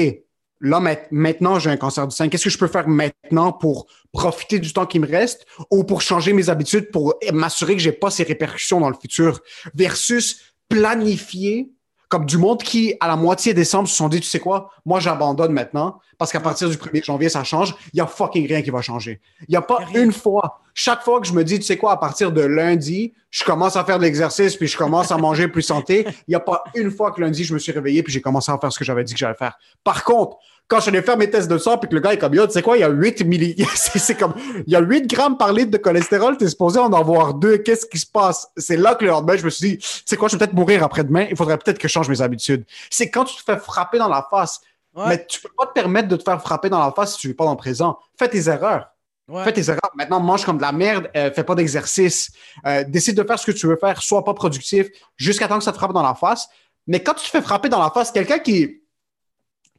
[0.61, 2.28] là, ma- maintenant, j'ai un cancer du sein.
[2.28, 6.01] Qu'est-ce que je peux faire maintenant pour profiter du temps qui me reste ou pour
[6.01, 9.40] changer mes habitudes pour m'assurer que j'ai pas ces répercussions dans le futur?
[9.74, 11.70] Versus planifier
[12.12, 15.00] comme du monde qui, à la moitié décembre, se sont dit, tu sais quoi, moi,
[15.00, 17.74] j'abandonne maintenant parce qu'à partir du 1er janvier, ça change.
[17.94, 19.22] Il y a fucking rien qui va changer.
[19.48, 20.04] Il y a pas rien.
[20.04, 20.60] une fois.
[20.74, 23.76] Chaque fois que je me dis, tu sais quoi, à partir de lundi, je commence
[23.76, 26.06] à faire de l'exercice puis je commence à manger plus santé.
[26.28, 28.52] Il y a pas une fois que lundi, je me suis réveillé puis j'ai commencé
[28.52, 29.56] à faire ce que j'avais dit que j'allais faire.
[29.82, 30.36] Par contre,
[30.72, 32.46] quand je allais faire mes tests de sang puis que le gars est comme, yo,
[32.46, 34.32] tu sais quoi, il y a 8 milli, c'est c'est comme,
[34.66, 37.58] il y a 8 grammes par litre de cholestérol, t'es supposé en avoir deux.
[37.58, 38.48] Qu'est-ce qui se passe?
[38.56, 40.54] C'est là que le lendemain, je me suis dit, tu sais quoi, je vais peut-être
[40.54, 41.26] mourir après-demain.
[41.28, 42.64] Il faudrait peut-être que je change mes habitudes.
[42.90, 44.62] C'est quand tu te fais frapper dans la face.
[44.94, 45.04] Ouais.
[45.08, 47.28] Mais tu peux pas te permettre de te faire frapper dans la face si tu
[47.28, 47.98] vis pas dans le présent.
[48.18, 48.88] Fais tes erreurs.
[49.28, 49.44] Ouais.
[49.44, 49.90] Fais tes erreurs.
[49.94, 52.32] Maintenant, mange comme de la merde, euh, fais pas d'exercice,
[52.66, 55.64] euh, décide de faire ce que tu veux faire, sois pas productif jusqu'à temps que
[55.64, 56.48] ça te frappe dans la face.
[56.86, 58.81] Mais quand tu te fais frapper dans la face, quelqu'un qui,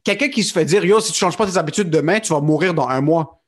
[0.04, 2.40] quelqu'un qui se fait dire, yo, si tu changes pas tes habitudes demain, tu vas
[2.40, 3.42] mourir dans un mois.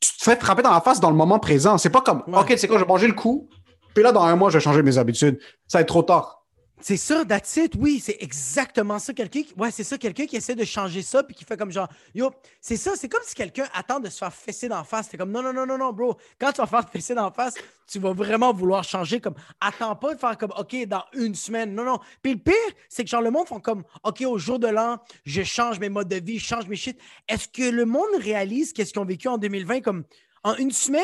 [0.00, 1.76] Tu te fais frapper dans la face dans le moment présent.
[1.78, 2.38] C'est pas comme, Ouais.
[2.40, 3.48] OK, c'est quoi, je vais manger le coup,
[3.94, 5.38] puis là, dans un mois, je vais changer mes habitudes.
[5.66, 6.43] Ça va être trop tard.
[6.86, 7.58] C'est ça, that's.
[7.78, 9.14] Oui, c'est exactement ça.
[9.14, 9.54] Quelqu'un qui...
[9.54, 12.30] Ouais, c'est ça, quelqu'un qui essaie de changer ça puis qui fait comme genre, yo,
[12.60, 15.08] c'est ça, c'est comme si quelqu'un attend de se faire fesser d'en face.
[15.10, 16.18] C'est comme, non, non, non, non, non, bro.
[16.38, 17.54] Quand tu vas faire fesser d'en face,
[17.86, 19.18] tu vas vraiment vouloir changer.
[19.18, 19.32] Comme,
[19.62, 21.74] attends pas de faire comme, OK, dans une semaine.
[21.74, 22.00] Non, non.
[22.20, 22.54] Puis le pire,
[22.90, 25.88] c'est que genre, le monde font comme, OK, au jour de l'an, je change mes
[25.88, 26.98] modes de vie, je change mes shit.
[27.28, 29.80] Est-ce que le monde réalise qu'est-ce qu'ils ont vécu en 2020?
[29.80, 30.04] Comme,
[30.42, 31.02] en une semaine,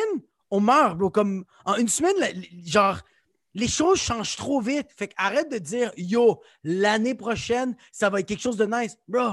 [0.50, 1.08] on meurt, bro.
[1.08, 2.16] Comme, en une semaine,
[2.66, 2.98] genre,
[3.54, 4.88] les choses changent trop vite.
[4.96, 8.96] Fait que arrête de dire yo, l'année prochaine, ça va être quelque chose de nice.
[9.08, 9.32] Bro,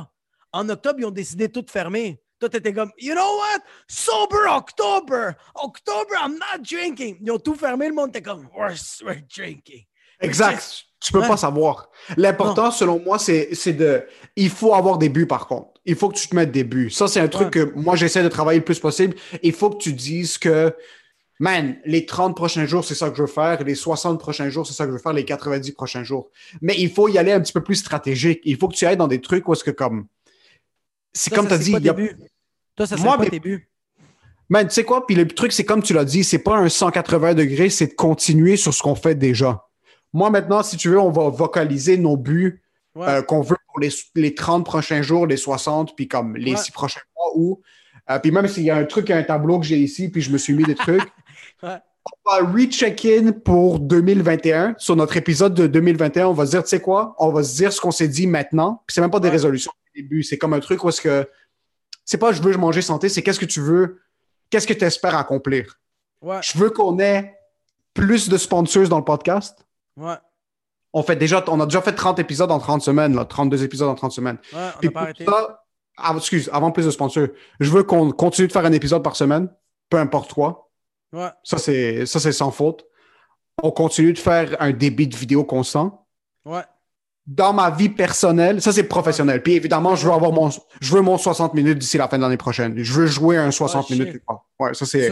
[0.51, 2.22] en octobre, ils ont décidé de tout fermer.
[2.39, 3.63] Toi, t'étais comme, you know what?
[3.88, 5.32] Sober October!
[5.55, 7.18] October, I'm not drinking!
[7.22, 9.86] Ils ont tout fermé, le monde était comme, we're, we're drinking.
[10.20, 10.84] Exact.
[10.99, 11.28] Tu peux Ouais.
[11.28, 11.89] pas savoir.
[12.15, 14.03] L'important, selon moi, c'est c'est de.
[14.36, 15.80] Il faut avoir des buts, par contre.
[15.86, 16.89] Il faut que tu te mettes des buts.
[16.89, 19.15] Ça, c'est un truc que moi, j'essaie de travailler le plus possible.
[19.43, 20.76] Il faut que tu dises que,
[21.39, 23.63] man, les 30 prochains jours, c'est ça que je veux faire.
[23.63, 25.13] Les 60 prochains jours, c'est ça que je veux faire.
[25.13, 26.29] Les 90 prochains jours.
[26.61, 28.41] Mais il faut y aller un petit peu plus stratégique.
[28.43, 30.07] Il faut que tu ailles dans des trucs où est-ce que, comme.
[31.13, 31.71] C'est comme tu as dit.
[31.71, 31.95] pas y a-.
[32.75, 33.69] Toi, ça Moi, pas mais- buts?
[34.49, 35.05] Man, tu sais quoi?
[35.05, 37.93] Puis le truc, c'est comme tu l'as dit, c'est pas un 180 degrés, c'est de
[37.93, 39.65] continuer sur ce qu'on fait déjà.
[40.13, 42.63] Moi, maintenant, si tu veux, on va vocaliser nos buts
[42.95, 43.05] Ouais.
[43.09, 46.57] euh, qu'on veut pour les, les 30 prochains jours, les 60, puis comme les Ouais.
[46.57, 47.61] 6 prochains mois ou.
[48.09, 49.77] euh, puis même s'il y a un truc, il y a un tableau que j'ai
[49.77, 51.01] ici, puis je me suis mis des trucs.
[51.64, 51.78] Ouais.
[52.26, 54.76] On va recheck-in pour 2021.
[54.78, 57.16] Sur notre épisode de 2021, on va se dire, tu sais quoi?
[57.20, 58.84] On va se dire ce qu'on s'est dit maintenant.
[58.88, 60.24] Puis c'est même pas des résolutions au début.
[60.24, 61.28] C'est comme un truc où est-ce que.
[62.05, 63.99] C'est pas je veux manger santé, c'est qu'est-ce que tu veux,
[64.49, 65.78] qu'est-ce que tu espères accomplir?
[66.22, 67.38] Ouais, Je veux qu'on ait
[67.93, 69.66] plus de sponsors dans le podcast.
[69.97, 70.16] ouais,
[70.93, 73.89] On, fait déjà, on a déjà fait 30 épisodes en 30 semaines, là, 32 épisodes
[73.89, 74.38] en 30 semaines.
[74.53, 75.26] ouais, on Puis pas arrêté.
[75.26, 75.66] ça,
[76.16, 77.28] excuse, avant plus de sponsors,
[77.60, 79.49] je veux qu'on continue de faire un épisode par semaine,
[79.89, 80.66] peu importe quoi.
[81.14, 82.86] Ouais, Ça, c'est, sans faute.
[83.64, 86.05] On continue de faire un débit de vidéo constant.
[86.45, 86.62] ouais.
[87.26, 89.43] Dans ma vie personnelle, ça, c'est professionnel.
[89.43, 92.22] Puis évidemment, je veux avoir mon, je veux mon 60 minutes d'ici la fin de
[92.22, 92.74] l'année prochaine.
[92.82, 93.99] Je veux jouer un 60 Oh, shit.
[93.99, 94.24] minutes.
[94.58, 95.10] Ouais, ça, c'est.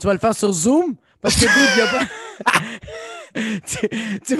[0.00, 0.94] Tu vas le faire sur Zoom?
[1.20, 2.06] Parce que, il n'y a pas.
[3.34, 3.88] tu,
[4.26, 4.36] tu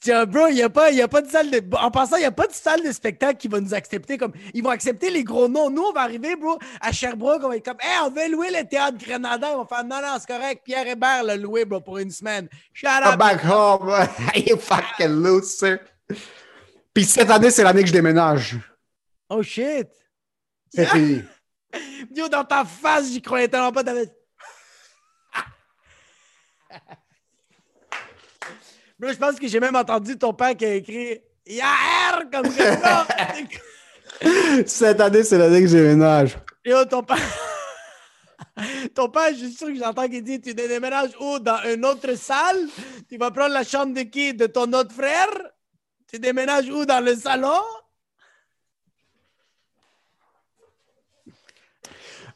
[0.00, 1.62] tu bro, il n'y a, pas- y a pas de salle de.
[1.76, 4.16] En passant, il n'y a pas de salle de spectacle qui va nous accepter.
[4.18, 5.70] comme Ils vont accepter les gros noms.
[5.70, 8.50] Nous, on va arriver, bro, à Sherbrooke, on va être comme, hey, on veut louer
[8.50, 9.50] le théâtre Grenada.
[9.50, 10.62] Ils vont faire, non, non, c'est correct.
[10.64, 12.48] Pierre Hébert l'a loué, bro, pour une semaine.
[12.72, 13.18] Shut up.
[13.18, 13.90] back home.
[14.46, 15.78] you fucking loser.
[16.94, 18.56] Puis cette année, c'est l'année que je déménage.
[19.28, 19.88] Oh shit!
[20.74, 21.22] C'est fini.
[22.14, 24.10] Yo, dans ta face, j'y croyais tellement pas, David.
[29.02, 33.04] Bro, je pense que j'ai même entendu ton père qui a écrit Yaher comme ça.
[34.66, 36.38] Cette année, c'est l'année que je déménage.
[36.64, 37.18] Yo, ton père.
[38.94, 41.38] Ton père, je suis sûr que j'entends qu'il dit Tu déménages où?
[41.38, 42.68] Dans une autre salle
[43.08, 44.34] Tu vas prendre la chambre de qui?
[44.34, 45.30] De ton autre frère
[46.06, 46.84] Tu déménages où?
[46.84, 47.60] Dans le salon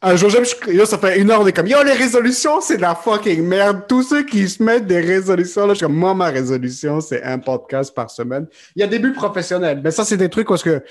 [0.01, 0.29] Un jour,
[0.67, 3.41] yo, ça fait une heure, on est comme, yo, les résolutions, c'est de la fucking
[3.43, 3.85] merde.
[3.87, 7.23] Tous ceux qui se mettent des résolutions, là, je suis comme, moi, ma résolution, c'est
[7.23, 8.47] un podcast par semaine.
[8.75, 10.83] Il y a des buts professionnels, mais ça, c'est des trucs parce que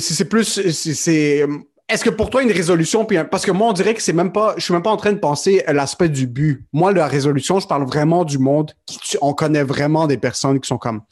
[0.00, 1.46] c'est plus, c'est-
[1.88, 4.32] est-ce que pour toi, une résolution, puis parce que moi, on dirait que c'est même
[4.32, 6.64] pas, je suis même pas en train de penser à l'aspect du but.
[6.72, 10.66] Moi, la résolution, je parle vraiment du monde qui, on connaît vraiment des personnes qui
[10.68, 11.02] sont comme,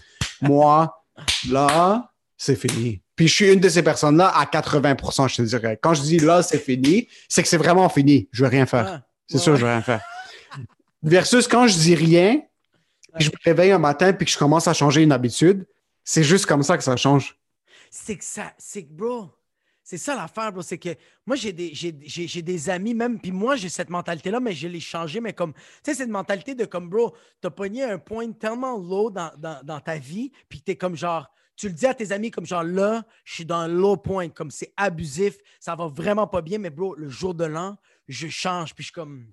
[0.40, 1.02] moi,
[1.50, 3.02] là, c'est fini.
[3.20, 5.78] Puis je suis une de ces personnes-là à 80%, je te dirais.
[5.82, 8.30] Quand je dis là, c'est fini, c'est que c'est vraiment fini.
[8.32, 8.86] Je veux rien faire.
[8.88, 10.00] Ah, C'est sûr, je veux rien faire.
[11.02, 12.40] Versus quand je dis rien,
[13.16, 15.66] puis je me réveille un matin puis que je commence à changer une habitude,
[16.02, 17.36] c'est juste comme ça que ça change.
[17.90, 19.28] c'est que ça, c'est que, bro,
[19.84, 20.62] c'est ça l'affaire, bro.
[20.62, 20.94] C'est que
[21.26, 24.54] moi, j'ai des, j'ai, j'ai- j'ai des amis même, puis moi, j'ai cette mentalité-là, mais
[24.54, 27.98] je l'ai changée, mais comme, tu sais, cette mentalité de comme, bro, t'as pogné un
[27.98, 31.86] point tellement low dans, dans, dans ta vie, puis t'es comme genre, tu le dis
[31.86, 35.36] à tes amis comme genre, là, je suis dans un low point, comme c'est abusif,
[35.60, 37.76] ça va vraiment pas bien, mais bro, le jour de l'an,
[38.08, 39.26] je change, puis je suis comme.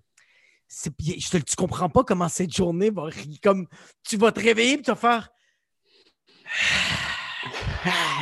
[0.70, 3.10] je te- tu comprends pas comment cette journée va.
[3.42, 3.68] Comme
[4.04, 5.30] tu vas te réveiller puis tu vas faire.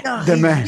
[0.04, 0.64] Non, Demain.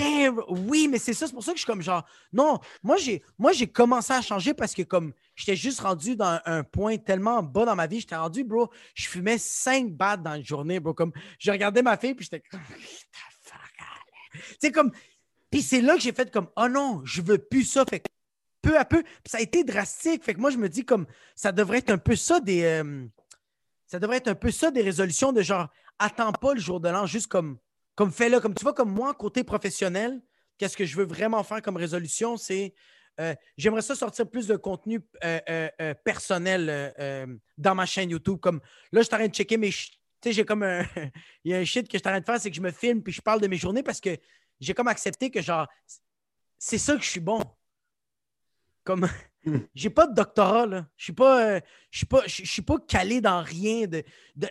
[0.48, 2.06] Oui, mais c'est ça, c'est pour ça que je suis comme genre.
[2.32, 6.40] Non, moi j'ai moi j'ai commencé à changer parce que comme j'étais juste rendu dans
[6.46, 10.36] un point tellement bas dans ma vie, j'étais rendu, bro, je fumais 5 battes dans
[10.36, 10.94] une journée, bro.
[10.94, 12.62] Comme je regardais ma fille, puis j'étais comme.
[14.34, 14.92] Tu sais, comme.
[15.50, 17.86] Puis c'est là que j'ai fait comme Oh non, je veux plus ça.
[17.86, 18.08] Fait que
[18.62, 20.24] peu à peu, puis ça a été drastique.
[20.24, 22.64] Fait que moi, je me dis comme ça devrait être un peu ça des.
[22.64, 23.06] euh,
[23.88, 25.70] ça devrait être un peu ça des résolutions de genre
[26.00, 27.58] attends pas le jour de l'an, juste comme,
[27.98, 28.40] comme fais-le.
[28.40, 30.22] Comme tu vois, comme moi, côté professionnel,
[30.58, 32.76] qu'est-ce que je veux vraiment faire comme résolution, c'est
[33.20, 35.40] euh, j'aimerais ça sortir plus de contenu euh,
[35.82, 38.40] euh, personnel dans ma chaîne YouTube.
[38.40, 39.72] Comme là, je suis en train de checker mes.
[39.72, 39.90] Tu
[40.24, 40.86] sais, j'ai comme un.
[41.44, 42.62] Il y a un shit que je suis en train de faire, c'est que je
[42.62, 44.16] me filme puis je parle de mes journées parce que
[44.60, 45.68] j'ai comme accepté que genre
[46.60, 47.42] c'est ça que je suis bon.
[48.84, 49.10] Comme
[49.74, 52.78] j'ai pas de doctorat là, je suis pas je suis pas je je suis pas
[52.88, 54.04] calé dans rien de
[54.36, 54.48] de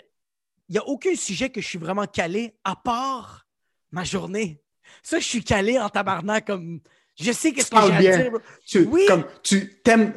[0.68, 3.46] il y a aucun sujet que je suis vraiment calé à part
[3.92, 4.60] ma journée.
[5.02, 6.80] Ça je suis calé en tabarnak comme
[7.18, 8.32] je sais qu'est-ce que j'ai à dire.
[8.66, 9.04] Tu, Oui.
[9.08, 10.12] comme, tu t'aimes,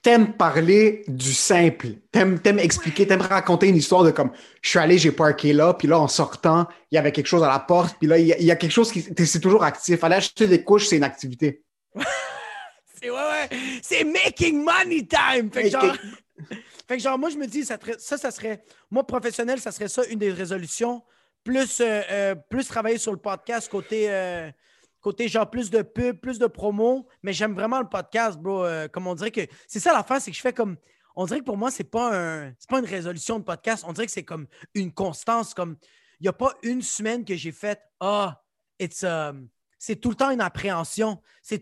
[0.00, 1.88] t'aimes parler du simple.
[2.10, 5.74] T'aimes, t'aimes expliquer, t'aimes raconter une histoire de comme, je suis allé, j'ai parké là,
[5.74, 8.26] puis là, en sortant, il y avait quelque chose à la porte, puis là, il
[8.26, 10.02] y, a- il y a quelque chose qui, c'est toujours actif.
[10.04, 11.62] Aller acheter des couches, c'est une activité.
[13.02, 13.48] C'est ouais, ouais.
[13.82, 15.50] C'est making money time.
[15.52, 15.96] Fait que, genre,
[16.92, 20.04] fait que genre, moi, je me dis, ça, ça, serait, moi, professionnel, ça serait ça
[20.10, 21.02] une des résolutions.
[21.42, 24.50] Plus, euh, euh, plus travailler sur le podcast côté, euh,
[25.00, 27.08] côté genre plus de pub, plus de promo.
[27.22, 28.66] Mais j'aime vraiment le podcast, bro.
[28.92, 29.40] Comme on dirait que.
[29.66, 30.76] C'est ça l'affaire, c'est que je fais comme.
[31.16, 33.84] On dirait que pour moi, c'est pas un, pas une résolution de podcast.
[33.88, 35.54] On dirait que c'est comme une constance.
[35.54, 35.76] Comme
[36.20, 38.40] il n'y a pas une semaine que j'ai fait Ah,
[38.78, 39.48] it's um,
[39.84, 41.18] c'est tout le temps une appréhension.
[41.42, 41.60] C'est,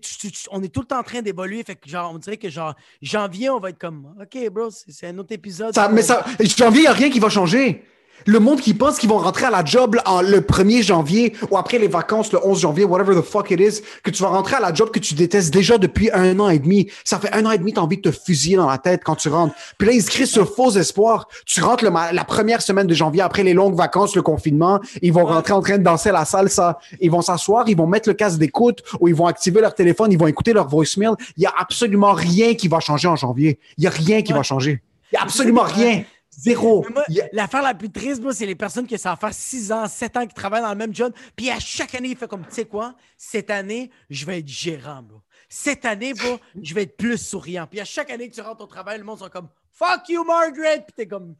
[0.51, 1.65] on est tout le temps en train d'évoluer.
[1.65, 4.93] Fait que genre, on dirait que genre janvier, on va être comme OK, bro, c'est,
[4.93, 5.75] c'est un autre épisode.
[5.75, 7.83] Ça, mais ça, janvier, il n'y a rien qui va changer.
[8.27, 11.57] Le monde qui pense qu'ils vont rentrer à la job en le 1er janvier ou
[11.57, 14.57] après les vacances, le 11 janvier, whatever the fuck it is, que tu vas rentrer
[14.57, 16.91] à la job que tu détestes déjà depuis un an et demi.
[17.05, 19.03] Ça fait un an et demi, tu as envie de te fusiller dans la tête
[19.05, 19.55] quand tu rentres.
[19.79, 21.29] Puis là, ils se créent ce faux espoir.
[21.47, 24.81] Tu rentres le la première semaine de janvier après les longues vacances, le confinement.
[25.03, 26.51] Ils vont rentrer en train de danser à la salle.
[26.51, 29.75] Ça, ils vont s'asseoir, ils vont mettre le casque d'écoute ou ils vont activer leur
[29.75, 31.11] téléphone, ils vont écouter leur voicemail.
[31.37, 33.59] Il y a absolument rien qui va changer en janvier.
[33.79, 34.39] Il y a rien qui Ouais.
[34.39, 34.83] va changer.
[35.13, 36.05] Il y a absolument rien.
[36.41, 36.87] Zéro.
[36.91, 40.17] Moi, L'affaire la plus triste, bro, c'est les personnes qui ça faire 6 ans, 7
[40.17, 41.13] ans qui travaillent dans le même job.
[41.37, 44.49] Puis à chaque année, il fait comme, tu sais quoi, cette année, je vais être
[44.49, 45.21] gérant, bro.
[45.49, 47.67] Cette année, bro, je vais être plus souriant.
[47.69, 50.25] Puis à chaque année que tu rentres au travail, le monde sont comme, fuck you,
[50.25, 50.85] Margaret.
[50.87, 51.35] Puis t'es comme,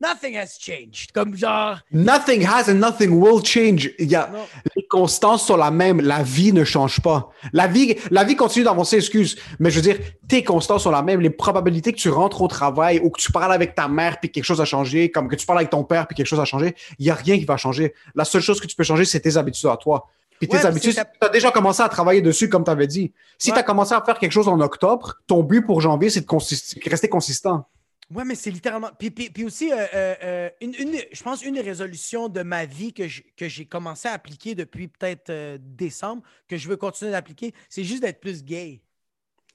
[0.00, 1.12] nothing has changed.
[1.12, 3.90] Comme genre, Nothing has and nothing will change.
[3.98, 4.44] Il y a, Non.
[4.74, 6.00] les constances sont la même.
[6.00, 7.30] La vie ne change pas.
[7.52, 9.36] La vie, la vie continue d'avancer, excuse.
[9.58, 11.20] Mais je veux dire, tes constances sont la même.
[11.20, 14.30] Les probabilités que tu rentres au travail ou que tu parles avec ta mère puis
[14.30, 16.44] quelque chose a changé, comme que tu parles avec ton père puis quelque chose a
[16.44, 17.94] changé, il y a rien qui va changer.
[18.14, 20.08] La seule chose que tu peux changer, c'est tes habitudes à toi.
[20.38, 23.10] Puis tes Ouais, habitudes, tu as déjà commencé à travailler dessus, comme tu avais dit.
[23.38, 23.54] Si Ouais.
[23.54, 26.90] tu as commencé à faire quelque chose en octobre, ton but pour janvier, c'est de
[26.90, 27.66] rester consistant.
[28.14, 28.90] Ouais, mais c'est littéralement.
[28.98, 32.42] Puis, puis- puis aussi, euh, euh, euh, une, une- je pense une des résolutions de
[32.42, 33.08] ma vie que
[33.48, 38.02] j'ai commencé à appliquer depuis peut-être euh, décembre, que je veux continuer d'appliquer, c'est juste
[38.02, 38.80] d'être plus gay.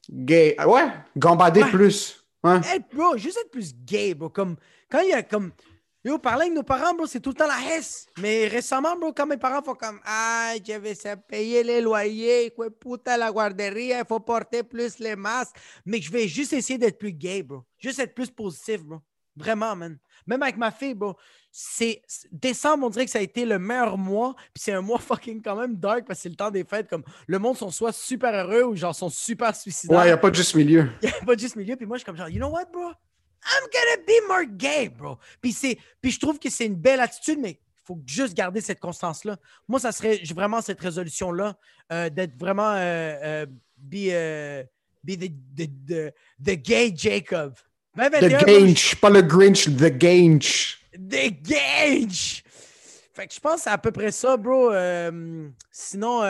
[0.10, 0.56] Gay.
[0.58, 1.70] Ah Ouais, gambader Ouais.
[1.72, 2.26] plus.
[2.44, 2.58] Ouais.
[2.74, 4.28] Être, bro, juste être plus gay, bro.
[4.30, 4.58] Comme,
[4.90, 5.52] quand il y a comme.
[6.04, 8.08] Yo, parler avec nos parents, bro, c'est tout le temps la hesse.
[8.18, 10.96] Mais récemment, bro, quand mes parents font comme Ah, je vais
[11.28, 15.56] payer les loyers, quoi, puta la guarderie, il faut porter plus les masques.
[15.86, 17.64] Mais je vais juste essayer d'être plus gay, bro.
[17.78, 19.00] Juste être plus positif, bro.
[19.36, 20.00] Vraiment, man.
[20.26, 21.16] Même avec ma fille, bro.
[21.52, 24.34] C'est décembre, on dirait que ça a été le meilleur mois.
[24.54, 26.90] Puis c'est un mois fucking quand même dark parce que c'est le temps des fêtes.
[26.90, 30.00] Comme le monde sont soit super heureux ou genre sont super suicidaires.
[30.00, 30.90] Ouais, il n'y a pas de juste milieu.
[31.04, 31.76] Il n'y a pas juste milieu.
[31.76, 32.92] Puis moi, je suis comme genre, you know what, bro?
[33.44, 35.18] I'm gonna be more gay, bro.
[35.42, 38.62] Puis, c'est, puis je trouve que c'est une belle attitude, mais il faut juste garder
[38.62, 39.38] cette constance-là.
[39.68, 41.58] Moi, ça serait j'ai vraiment cette résolution-là
[41.92, 43.46] euh, d'être vraiment euh, euh,
[43.78, 44.64] be,
[45.04, 46.14] be the, the, the,
[46.44, 47.56] the gay Jacob.
[47.96, 50.78] The 2021, bro, Grinch, pas le Grinch, The Grinch.
[50.94, 52.44] The Gage!
[53.14, 54.72] Fait que je pense à peu près ça, bro.
[55.72, 56.22] Sinon,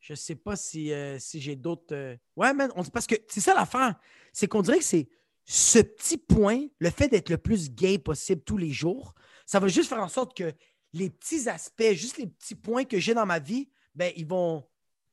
[0.00, 2.16] je sais pas si, si j'ai d'autres.
[2.36, 3.94] Ouais, man, on- parce que c'est ça l'affaire.
[4.32, 5.08] C'est qu'on dirait que c'est
[5.44, 9.14] ce petit point, le fait d'être le plus gay possible tous les jours,
[9.46, 10.52] ça va juste faire en sorte que
[10.92, 14.64] les petits aspects, juste les petits points que j'ai dans ma vie, ben, ils vont,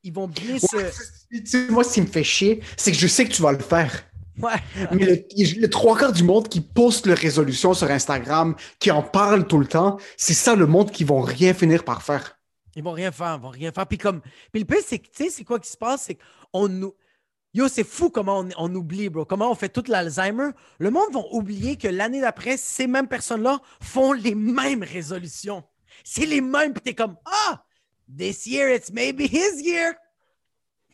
[0.03, 0.75] ils vont bien se.
[0.75, 0.91] Ouais,
[1.31, 3.51] tu sais, moi, ce qui me fait chier, c'est que je sais que tu vas
[3.51, 4.05] le faire.
[4.37, 4.51] Ouais.
[4.91, 9.01] Mais le, le trois quarts du monde qui poste leurs résolutions sur Instagram, qui en
[9.01, 12.37] parle tout le temps, c'est ça le monde qui vont rien finir par faire.
[12.75, 13.87] Ils vont rien faire, ils vont rien faire.
[13.87, 16.03] Puis comme, puis le pire, c'est que, tu sais, c'est quoi qui se passe?
[16.07, 16.17] C'est
[16.51, 16.93] qu'on nous.
[17.55, 19.23] Yo, c'est fou comment on, on oublie, bro.
[19.23, 20.49] Comment on fait tout l'Alzheimer.
[20.77, 25.63] Le monde va oublier que l'année d'après, ces mêmes personnes-là font les mêmes résolutions.
[26.03, 27.63] C'est les mêmes, puis t'es comme, ah,
[28.13, 29.93] this year, it's maybe his year.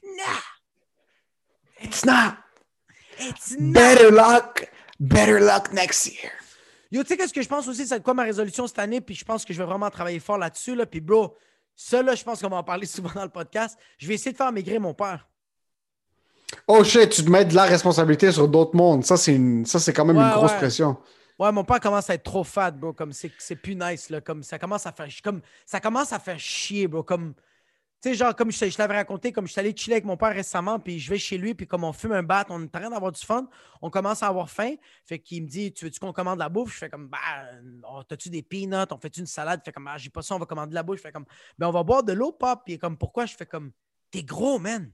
[0.03, 2.37] Nah, It's not.
[3.17, 3.73] it's not.
[3.73, 4.69] Better luck.
[4.99, 6.31] Better luck next year.
[6.91, 9.15] Yo, tu sais, qu'est-ce que je pense aussi, c'est quoi ma résolution cette année, puis
[9.15, 10.85] je pense que je vais vraiment travailler fort là-dessus, là.
[10.85, 11.35] Puis, bro,
[11.75, 13.79] ça, là, je pense qu'on va en parler souvent dans le podcast.
[13.97, 15.27] Je vais essayer de faire maigrir mon père.
[16.67, 19.05] Oh shit, tu te mets de la responsabilité sur d'autres mondes.
[19.05, 19.65] Ça, c'est une...
[19.65, 20.57] ça, quand même Ouais, une grosse ouais.
[20.57, 20.97] pression.
[21.39, 22.93] Ouais, mon père commence à être trop fat, bro.
[22.93, 24.21] Comme c'est, c'est plus nice, là.
[24.21, 27.03] Comme ça commence à faire, comme, ça commence à faire chier, bro.
[27.03, 27.33] Comme,
[28.03, 30.05] tu sais, genre, comme je, te- je t'avais raconté, comme je suis allé chiller avec
[30.05, 32.61] mon père récemment, puis je vais chez lui, puis comme on fume un bat, on
[32.61, 33.47] est en train d'avoir du fun,
[33.81, 34.75] on commence à avoir faim.
[35.05, 36.73] Fait qu'il me dit, tu veux-tu qu'on commande de la bouffe?
[36.73, 37.17] Je fais comme, bah,
[37.91, 38.91] oh, t'as-tu des peanuts?
[38.91, 39.61] On fait une salade?
[39.63, 40.97] Fait comme, ah, j'ai pas ça, on va commander de la bouffe.
[40.97, 41.25] Je fais comme,
[41.57, 42.61] ben, on va boire de l'eau, pop.
[42.65, 43.25] Puis comme, pourquoi?
[43.25, 43.71] Je fais comme,
[44.11, 44.91] t'es gros, man.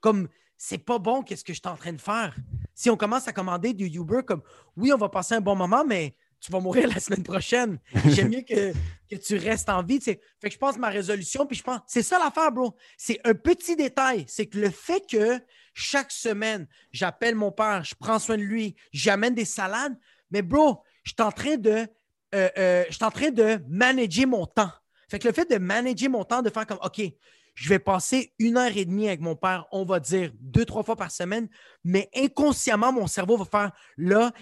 [0.00, 2.34] Comme, c'est pas bon, qu'est-ce que je suis en train de faire?
[2.74, 4.42] Si on commence à commander du Uber, comme,
[4.76, 7.78] oui, on va passer un bon moment, mais tu vas mourir la semaine prochaine.
[8.06, 8.72] J'aime mieux que,
[9.10, 10.00] que tu restes en vie.
[10.00, 12.76] Fait que je pense ma résolution, puis je pense, c'est ça l'affaire, bro.
[12.96, 14.24] C'est un petit détail.
[14.26, 15.40] C'est que le fait que
[15.74, 19.96] chaque semaine, j'appelle mon père, je prends soin de lui, j'amène des salades,
[20.30, 21.86] mais bro, je train de,
[22.34, 24.70] euh, euh, je suis en train de manager mon temps.
[25.08, 27.00] Fait que le fait de manager mon temps, de faire comme, OK,
[27.54, 30.82] je vais passer une heure et demie avec mon père, on va dire deux, trois
[30.82, 31.48] fois par semaine,
[31.84, 34.32] mais inconsciemment, mon cerveau va faire là,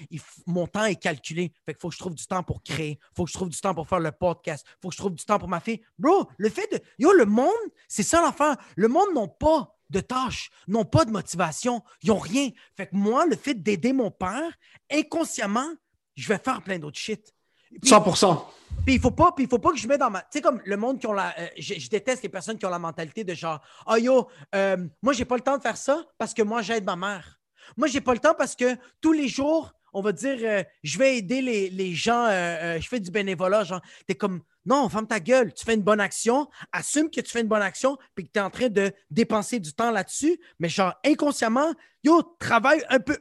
[0.47, 1.53] mon temps est calculé.
[1.67, 3.61] Fait qu'il faut que je trouve du temps pour créer, faut que je trouve du
[3.61, 5.81] temps pour faire le podcast, faut que je trouve du temps pour ma fille.
[5.99, 6.81] Bro, le fait de.
[6.99, 7.53] Yo, le monde,
[7.89, 8.57] c'est ça l'affaire.
[8.77, 12.51] Le monde n'a pas de tâches, n'ont pas de motivation, ils n'ont rien.
[12.77, 14.53] Fait que moi, le fait d'aider mon père,
[14.91, 15.73] inconsciemment,
[16.15, 17.33] je vais faire plein d'autres shit.
[17.81, 18.45] Puis- 100%.
[18.85, 20.21] puis il faut pas, puis il faut pas que je mette dans ma.
[20.23, 21.35] Tu sais, comme le monde qui ont la.
[21.39, 24.77] euh, je, je déteste les personnes qui ont la mentalité de genre Ah yo, euh,
[25.03, 27.39] moi j'ai pas le temps de faire ça parce que moi j'aide ma mère.
[27.77, 30.99] Moi j'ai pas le temps parce que tous les jours, on va dire euh, je
[30.99, 33.65] vais aider les, les gens, je fais du bénévolat.
[33.65, 37.31] Genre, t'es comme Non, ferme ta gueule, tu fais une bonne action, assume que tu
[37.31, 40.39] fais une bonne action, puis que tu es en train de dépenser du temps là-dessus,
[40.59, 41.73] mais genre inconsciemment,
[42.05, 43.19] yo, travaille un peu.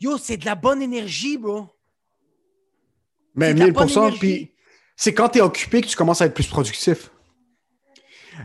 [0.00, 1.75] Yo, c'est de la bonne énergie, bro.
[3.36, 4.18] Mais C'est de la 1000 bonne énergie.
[4.18, 4.50] puis
[4.96, 7.10] c'est quand tu es occupé que tu commences à être plus productif.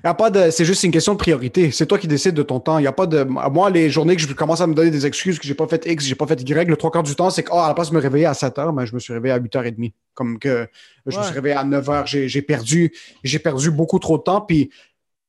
[0.03, 1.71] Y a pas de, c'est juste une question de priorité.
[1.71, 2.77] C'est toi qui décides de ton temps.
[2.77, 5.05] Il y a pas de, moi, les journées que je commence à me donner des
[5.05, 7.29] excuses que j'ai pas fait X, j'ai pas fait Y, le trois quarts du temps,
[7.29, 8.99] c'est que, oh, à la place de me réveiller à 7 heures, ben, je me
[8.99, 9.91] suis réveillé à 8h30.
[10.13, 10.67] Comme que
[11.05, 12.07] je me suis réveillé à 9 heures.
[12.07, 14.41] J'ai, j'ai perdu, j'ai perdu beaucoup trop de temps.
[14.41, 14.71] Puis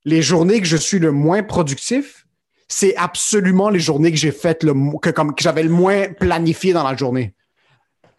[0.05, 2.27] les journées que je suis le moins productif,
[2.69, 6.73] c'est absolument les journées que j'ai faites le, que comme, que j'avais le moins planifié
[6.73, 7.35] dans la journée.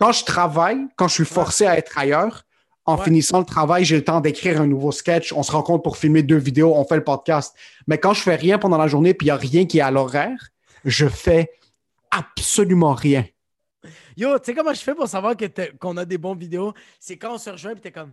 [0.03, 2.43] Quand je travaille, quand je suis forcé à être ailleurs,
[2.83, 3.05] en Ouais.
[3.05, 6.23] finissant le travail, j'ai le temps d'écrire un nouveau sketch, on se rencontre pour filmer
[6.23, 7.55] deux vidéos, on fait le podcast.
[7.87, 9.81] Mais quand je fais rien pendant la journée puis il n'y a rien qui est
[9.81, 10.49] à l'horaire,
[10.83, 11.51] je fais
[12.11, 13.23] absolument rien.
[14.17, 15.45] Yo, tu sais comment je fais pour savoir que
[15.77, 16.73] qu'on a des bons vidéos?
[16.99, 18.11] C'est quand on se rejoint et t'es comme.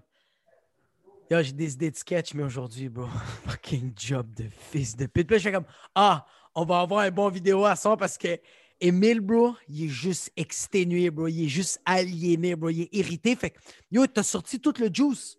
[1.29, 3.09] Yo, j'ai des idées de sketch, mais aujourd'hui, bro,
[3.49, 5.27] fucking job de fils de pute.
[5.27, 5.67] Puis je fais comme,
[5.97, 6.25] ah,
[6.55, 8.39] on va avoir un bon vidéo à son parce que
[8.81, 11.27] Emile, bro, il est juste exténué, bro.
[11.29, 12.71] Il est juste aliéné, bro.
[12.71, 13.37] Il est irrité.
[13.37, 13.59] Fait que,
[13.91, 15.37] yo, t'as sorti tout le juice.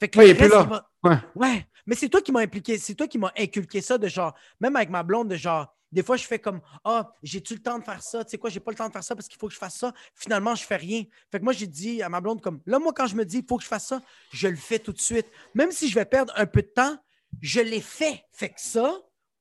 [0.00, 0.86] Fait que Ouais, reste, là.
[1.02, 1.16] Ouais.
[1.34, 4.34] Ouais, mais c'est toi qui m'as impliqué, c'est toi qui m'as inculqué ça de genre,
[4.60, 7.78] même avec ma blonde, de genre, des fois je fais comme, ah, j'ai-tu le temps
[7.78, 8.24] de faire ça?
[8.24, 9.58] Tu sais quoi, j'ai pas le temps de faire ça parce qu'il faut que je
[9.58, 9.92] fasse ça.
[10.14, 11.04] Finalement, je fais rien.
[11.30, 13.38] Fait que moi, j'ai dit à ma blonde, comme, là, moi, quand je me dis,
[13.38, 14.00] il faut que je fasse ça,
[14.32, 15.26] je le fais tout de suite.
[15.54, 16.96] Même si je vais perdre un peu de temps,
[17.40, 18.24] je l'ai fait.
[18.32, 18.92] Fait que ça,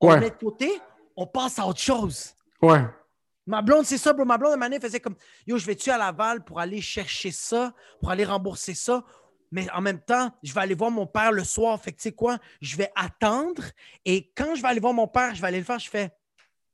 [0.01, 0.19] on Ouais.
[0.19, 0.69] met de côté,
[1.15, 2.33] on passe à autre chose.
[2.61, 2.83] Ouais.
[3.45, 4.25] Ma blonde, c'est ça, bro.
[4.25, 5.15] Ma blonde, à donné, faisait comme
[5.45, 9.03] Yo, je vais-tu à Laval pour aller chercher ça, pour aller rembourser ça?
[9.51, 11.79] Mais en même temps, je vais aller voir mon père le soir.
[11.79, 12.39] Fait que tu sais quoi?
[12.61, 13.63] Je vais attendre.
[14.05, 15.77] Et quand je vais aller voir mon père, je vais aller le faire.
[15.77, 16.11] Je fais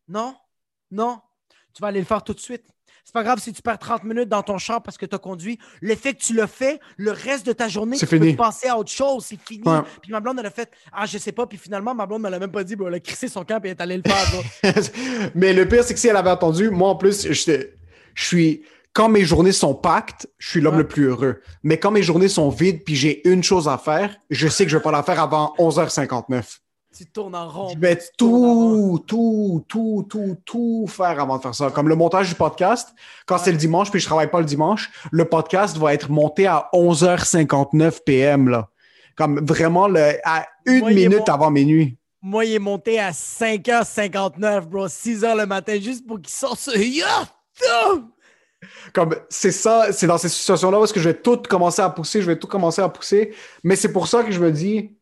[0.07, 0.37] Non,
[0.91, 1.19] non,
[1.73, 2.65] tu vas aller le faire tout de suite.
[3.05, 5.19] C'est pas grave si tu perds 30 minutes dans ton char parce que tu as
[5.19, 5.57] conduit.
[5.81, 8.31] Le fait que tu l'as fait, le reste de ta journée, tu fini.
[8.31, 9.25] peux passer à autre chose.
[9.27, 9.63] C'est fini.
[9.67, 9.79] Ouais.
[10.01, 11.47] Puis ma blonde, elle a fait Ah, je sais pas.
[11.47, 12.75] Puis finalement, ma blonde me l'a même pas dit.
[12.85, 14.73] Elle a crissé son camp et elle est allée le faire.
[15.35, 17.73] Mais le pire, c'est que si elle avait entendu, moi en plus, j'étais-
[18.13, 18.61] je suis.
[18.91, 20.81] Quand mes journées sont pactes, je suis l'homme Ouais.
[20.81, 21.41] le plus heureux.
[21.63, 24.71] Mais quand mes journées sont vides puis j'ai une chose à faire, je sais que
[24.71, 26.59] je vais pas la faire avant 11h59.
[26.95, 27.69] Tu tournes en rond.
[27.73, 31.69] Je vais tout, tout, tout, tout, tout faire avant de faire ça.
[31.71, 32.89] Comme le montage du podcast,
[33.25, 36.47] quand c'est le dimanche puis je travaille pas le dimanche, le podcast va être monté
[36.47, 38.69] à 11h59 PM, là.
[39.15, 41.97] Comme vraiment le, à une Moi, minute avant minuit.
[42.21, 44.87] Moi, il est monté à 5h59, bro.
[44.87, 47.29] 6h le matin, juste pour qu'il sorte ce yacht.
[48.93, 51.89] Comme c'est ça, c'est dans ces situations-là où est-ce que je vais tout commencer à
[51.89, 53.33] pousser, je vais tout commencer à pousser.
[53.63, 54.97] Mais c'est pour ça que je me dis,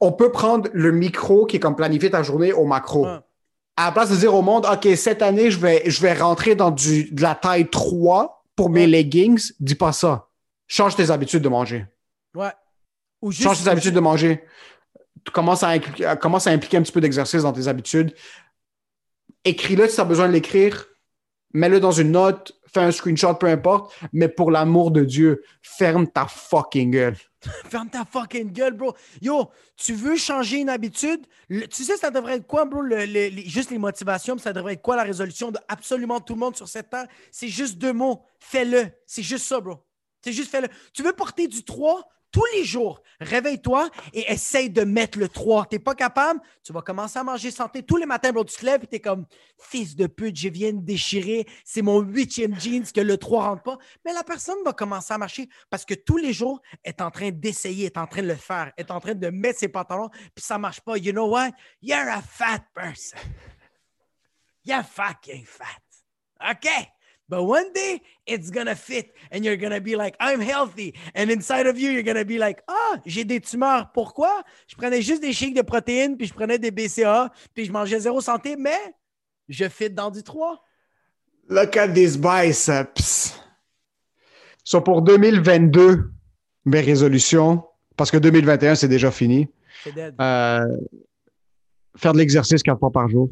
[0.00, 3.06] on peut prendre le micro qui est comme planifier ta journée au macro.
[3.06, 6.54] À la place de dire au monde, OK, cette année, je vais, je vais rentrer
[6.54, 8.86] dans du, de la taille 3 pour mes Ouais.
[8.86, 10.28] leggings, dis pas ça.
[10.66, 11.86] Change tes habitudes de manger.
[12.34, 12.50] Ouais.
[13.22, 13.44] Ou juste.
[13.44, 14.44] Change tes habitudes de manger.
[15.24, 15.70] Tu commences à,
[16.06, 18.14] à- commence à impliquer un petit peu d'exercice dans tes habitudes.
[19.44, 20.86] Écris-le si tu as besoin de l'écrire.
[21.54, 22.52] Mets-le dans une note.
[22.72, 23.94] Fais un screenshot, peu importe.
[24.12, 27.16] Mais pour l'amour de Dieu, ferme ta fucking gueule.
[27.70, 28.94] Ferme ta fucking gueule, bro.
[29.22, 31.26] Yo, tu veux changer une habitude?
[31.48, 32.82] Tu sais, ça devrait être quoi, bro?
[33.46, 36.68] Juste les motivations, ça devrait être quoi la résolution de absolument tout le monde sur
[36.68, 37.06] cette terre?
[37.30, 38.22] C'est juste deux mots.
[38.38, 38.90] Fais-le.
[39.06, 39.78] C'est juste ça, bro.
[40.22, 40.68] C'est juste fais-le.
[40.92, 43.02] Tu veux porter du 3 tous les jours.
[43.20, 45.66] Réveille-toi et essaye de mettre le 3.
[45.66, 46.40] T'es pas capable?
[46.62, 47.82] Tu vas commencer à manger santé.
[47.82, 49.26] Tous les matins, bro, tu te lèves et t'es comme
[49.58, 51.46] fils de pute, je viens de déchirer.
[51.64, 53.78] C'est mon huitième jeans que le 3 rentre pas.
[54.04, 57.10] Mais la personne va commencer à marcher parce que tous les jours, elle est en
[57.10, 59.68] train d'essayer, est en train de le faire, elle est en train de mettre ses
[59.68, 60.96] pantalons, puis ça marche pas.
[60.96, 61.50] You know what?
[61.82, 63.18] You're a fat person.
[64.64, 65.80] You're fucking fat.
[66.52, 66.88] Okay?
[67.30, 70.94] But one day, it's gonna fit, and you're gonna be like, I'm healthy.
[71.14, 73.92] And inside of you, you're gonna be like, ah, j'ai des tumeurs.
[73.94, 74.42] Pourquoi?
[74.66, 78.00] Je prenais juste des shakes de protéines, puis je prenais des BCA, puis je mangeais
[78.00, 78.80] zéro santé, mais
[79.48, 80.60] je fit dans du 3.
[81.48, 83.40] Look at these biceps.
[84.64, 86.10] So pour 2022,
[86.64, 87.62] mes résolutions,
[87.96, 89.48] parce que 2021, c'est déjà fini.
[89.84, 90.16] C'est dead.
[90.20, 90.66] Euh,
[91.96, 93.30] faire de l'exercice quatre fois par jour.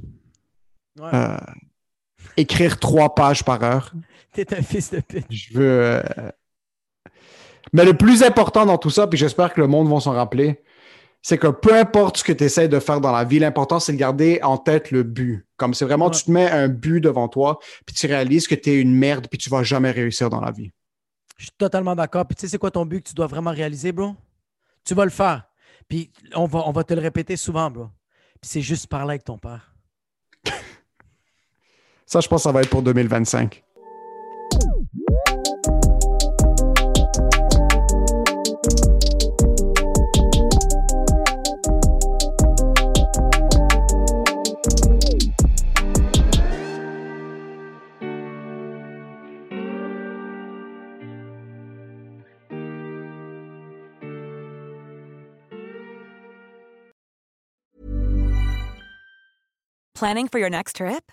[1.01, 1.11] Ouais.
[1.13, 1.37] Euh,
[2.37, 3.93] écrire trois pages par heure.
[4.33, 5.27] T'es un fils de pute.
[5.31, 5.81] Je veux.
[5.81, 6.03] euh,
[7.73, 10.63] Mais le plus important dans tout ça, puis j'espère que le monde va s'en rappeler,
[11.23, 13.93] c'est que peu importe ce que tu essaies de faire dans la vie, l'important, c'est
[13.93, 15.47] de garder en tête le but.
[15.57, 16.13] Comme c'est vraiment, Ouais.
[16.13, 19.27] tu te mets un but devant toi, puis tu réalises que tu es une merde,
[19.29, 20.71] puis tu vas jamais réussir dans la vie.
[21.37, 22.27] Je suis totalement d'accord.
[22.27, 24.15] Puis tu sais, c'est quoi ton but que tu dois vraiment réaliser, bro?
[24.85, 25.45] Tu vas le faire.
[25.89, 27.87] Puis on va, on va te le répéter souvent, bro.
[28.41, 29.75] Puis c'est juste parler avec ton père.
[32.09, 33.63] Ça, je pense ça va être pour 2025.
[59.95, 61.13] Planning for your next trip?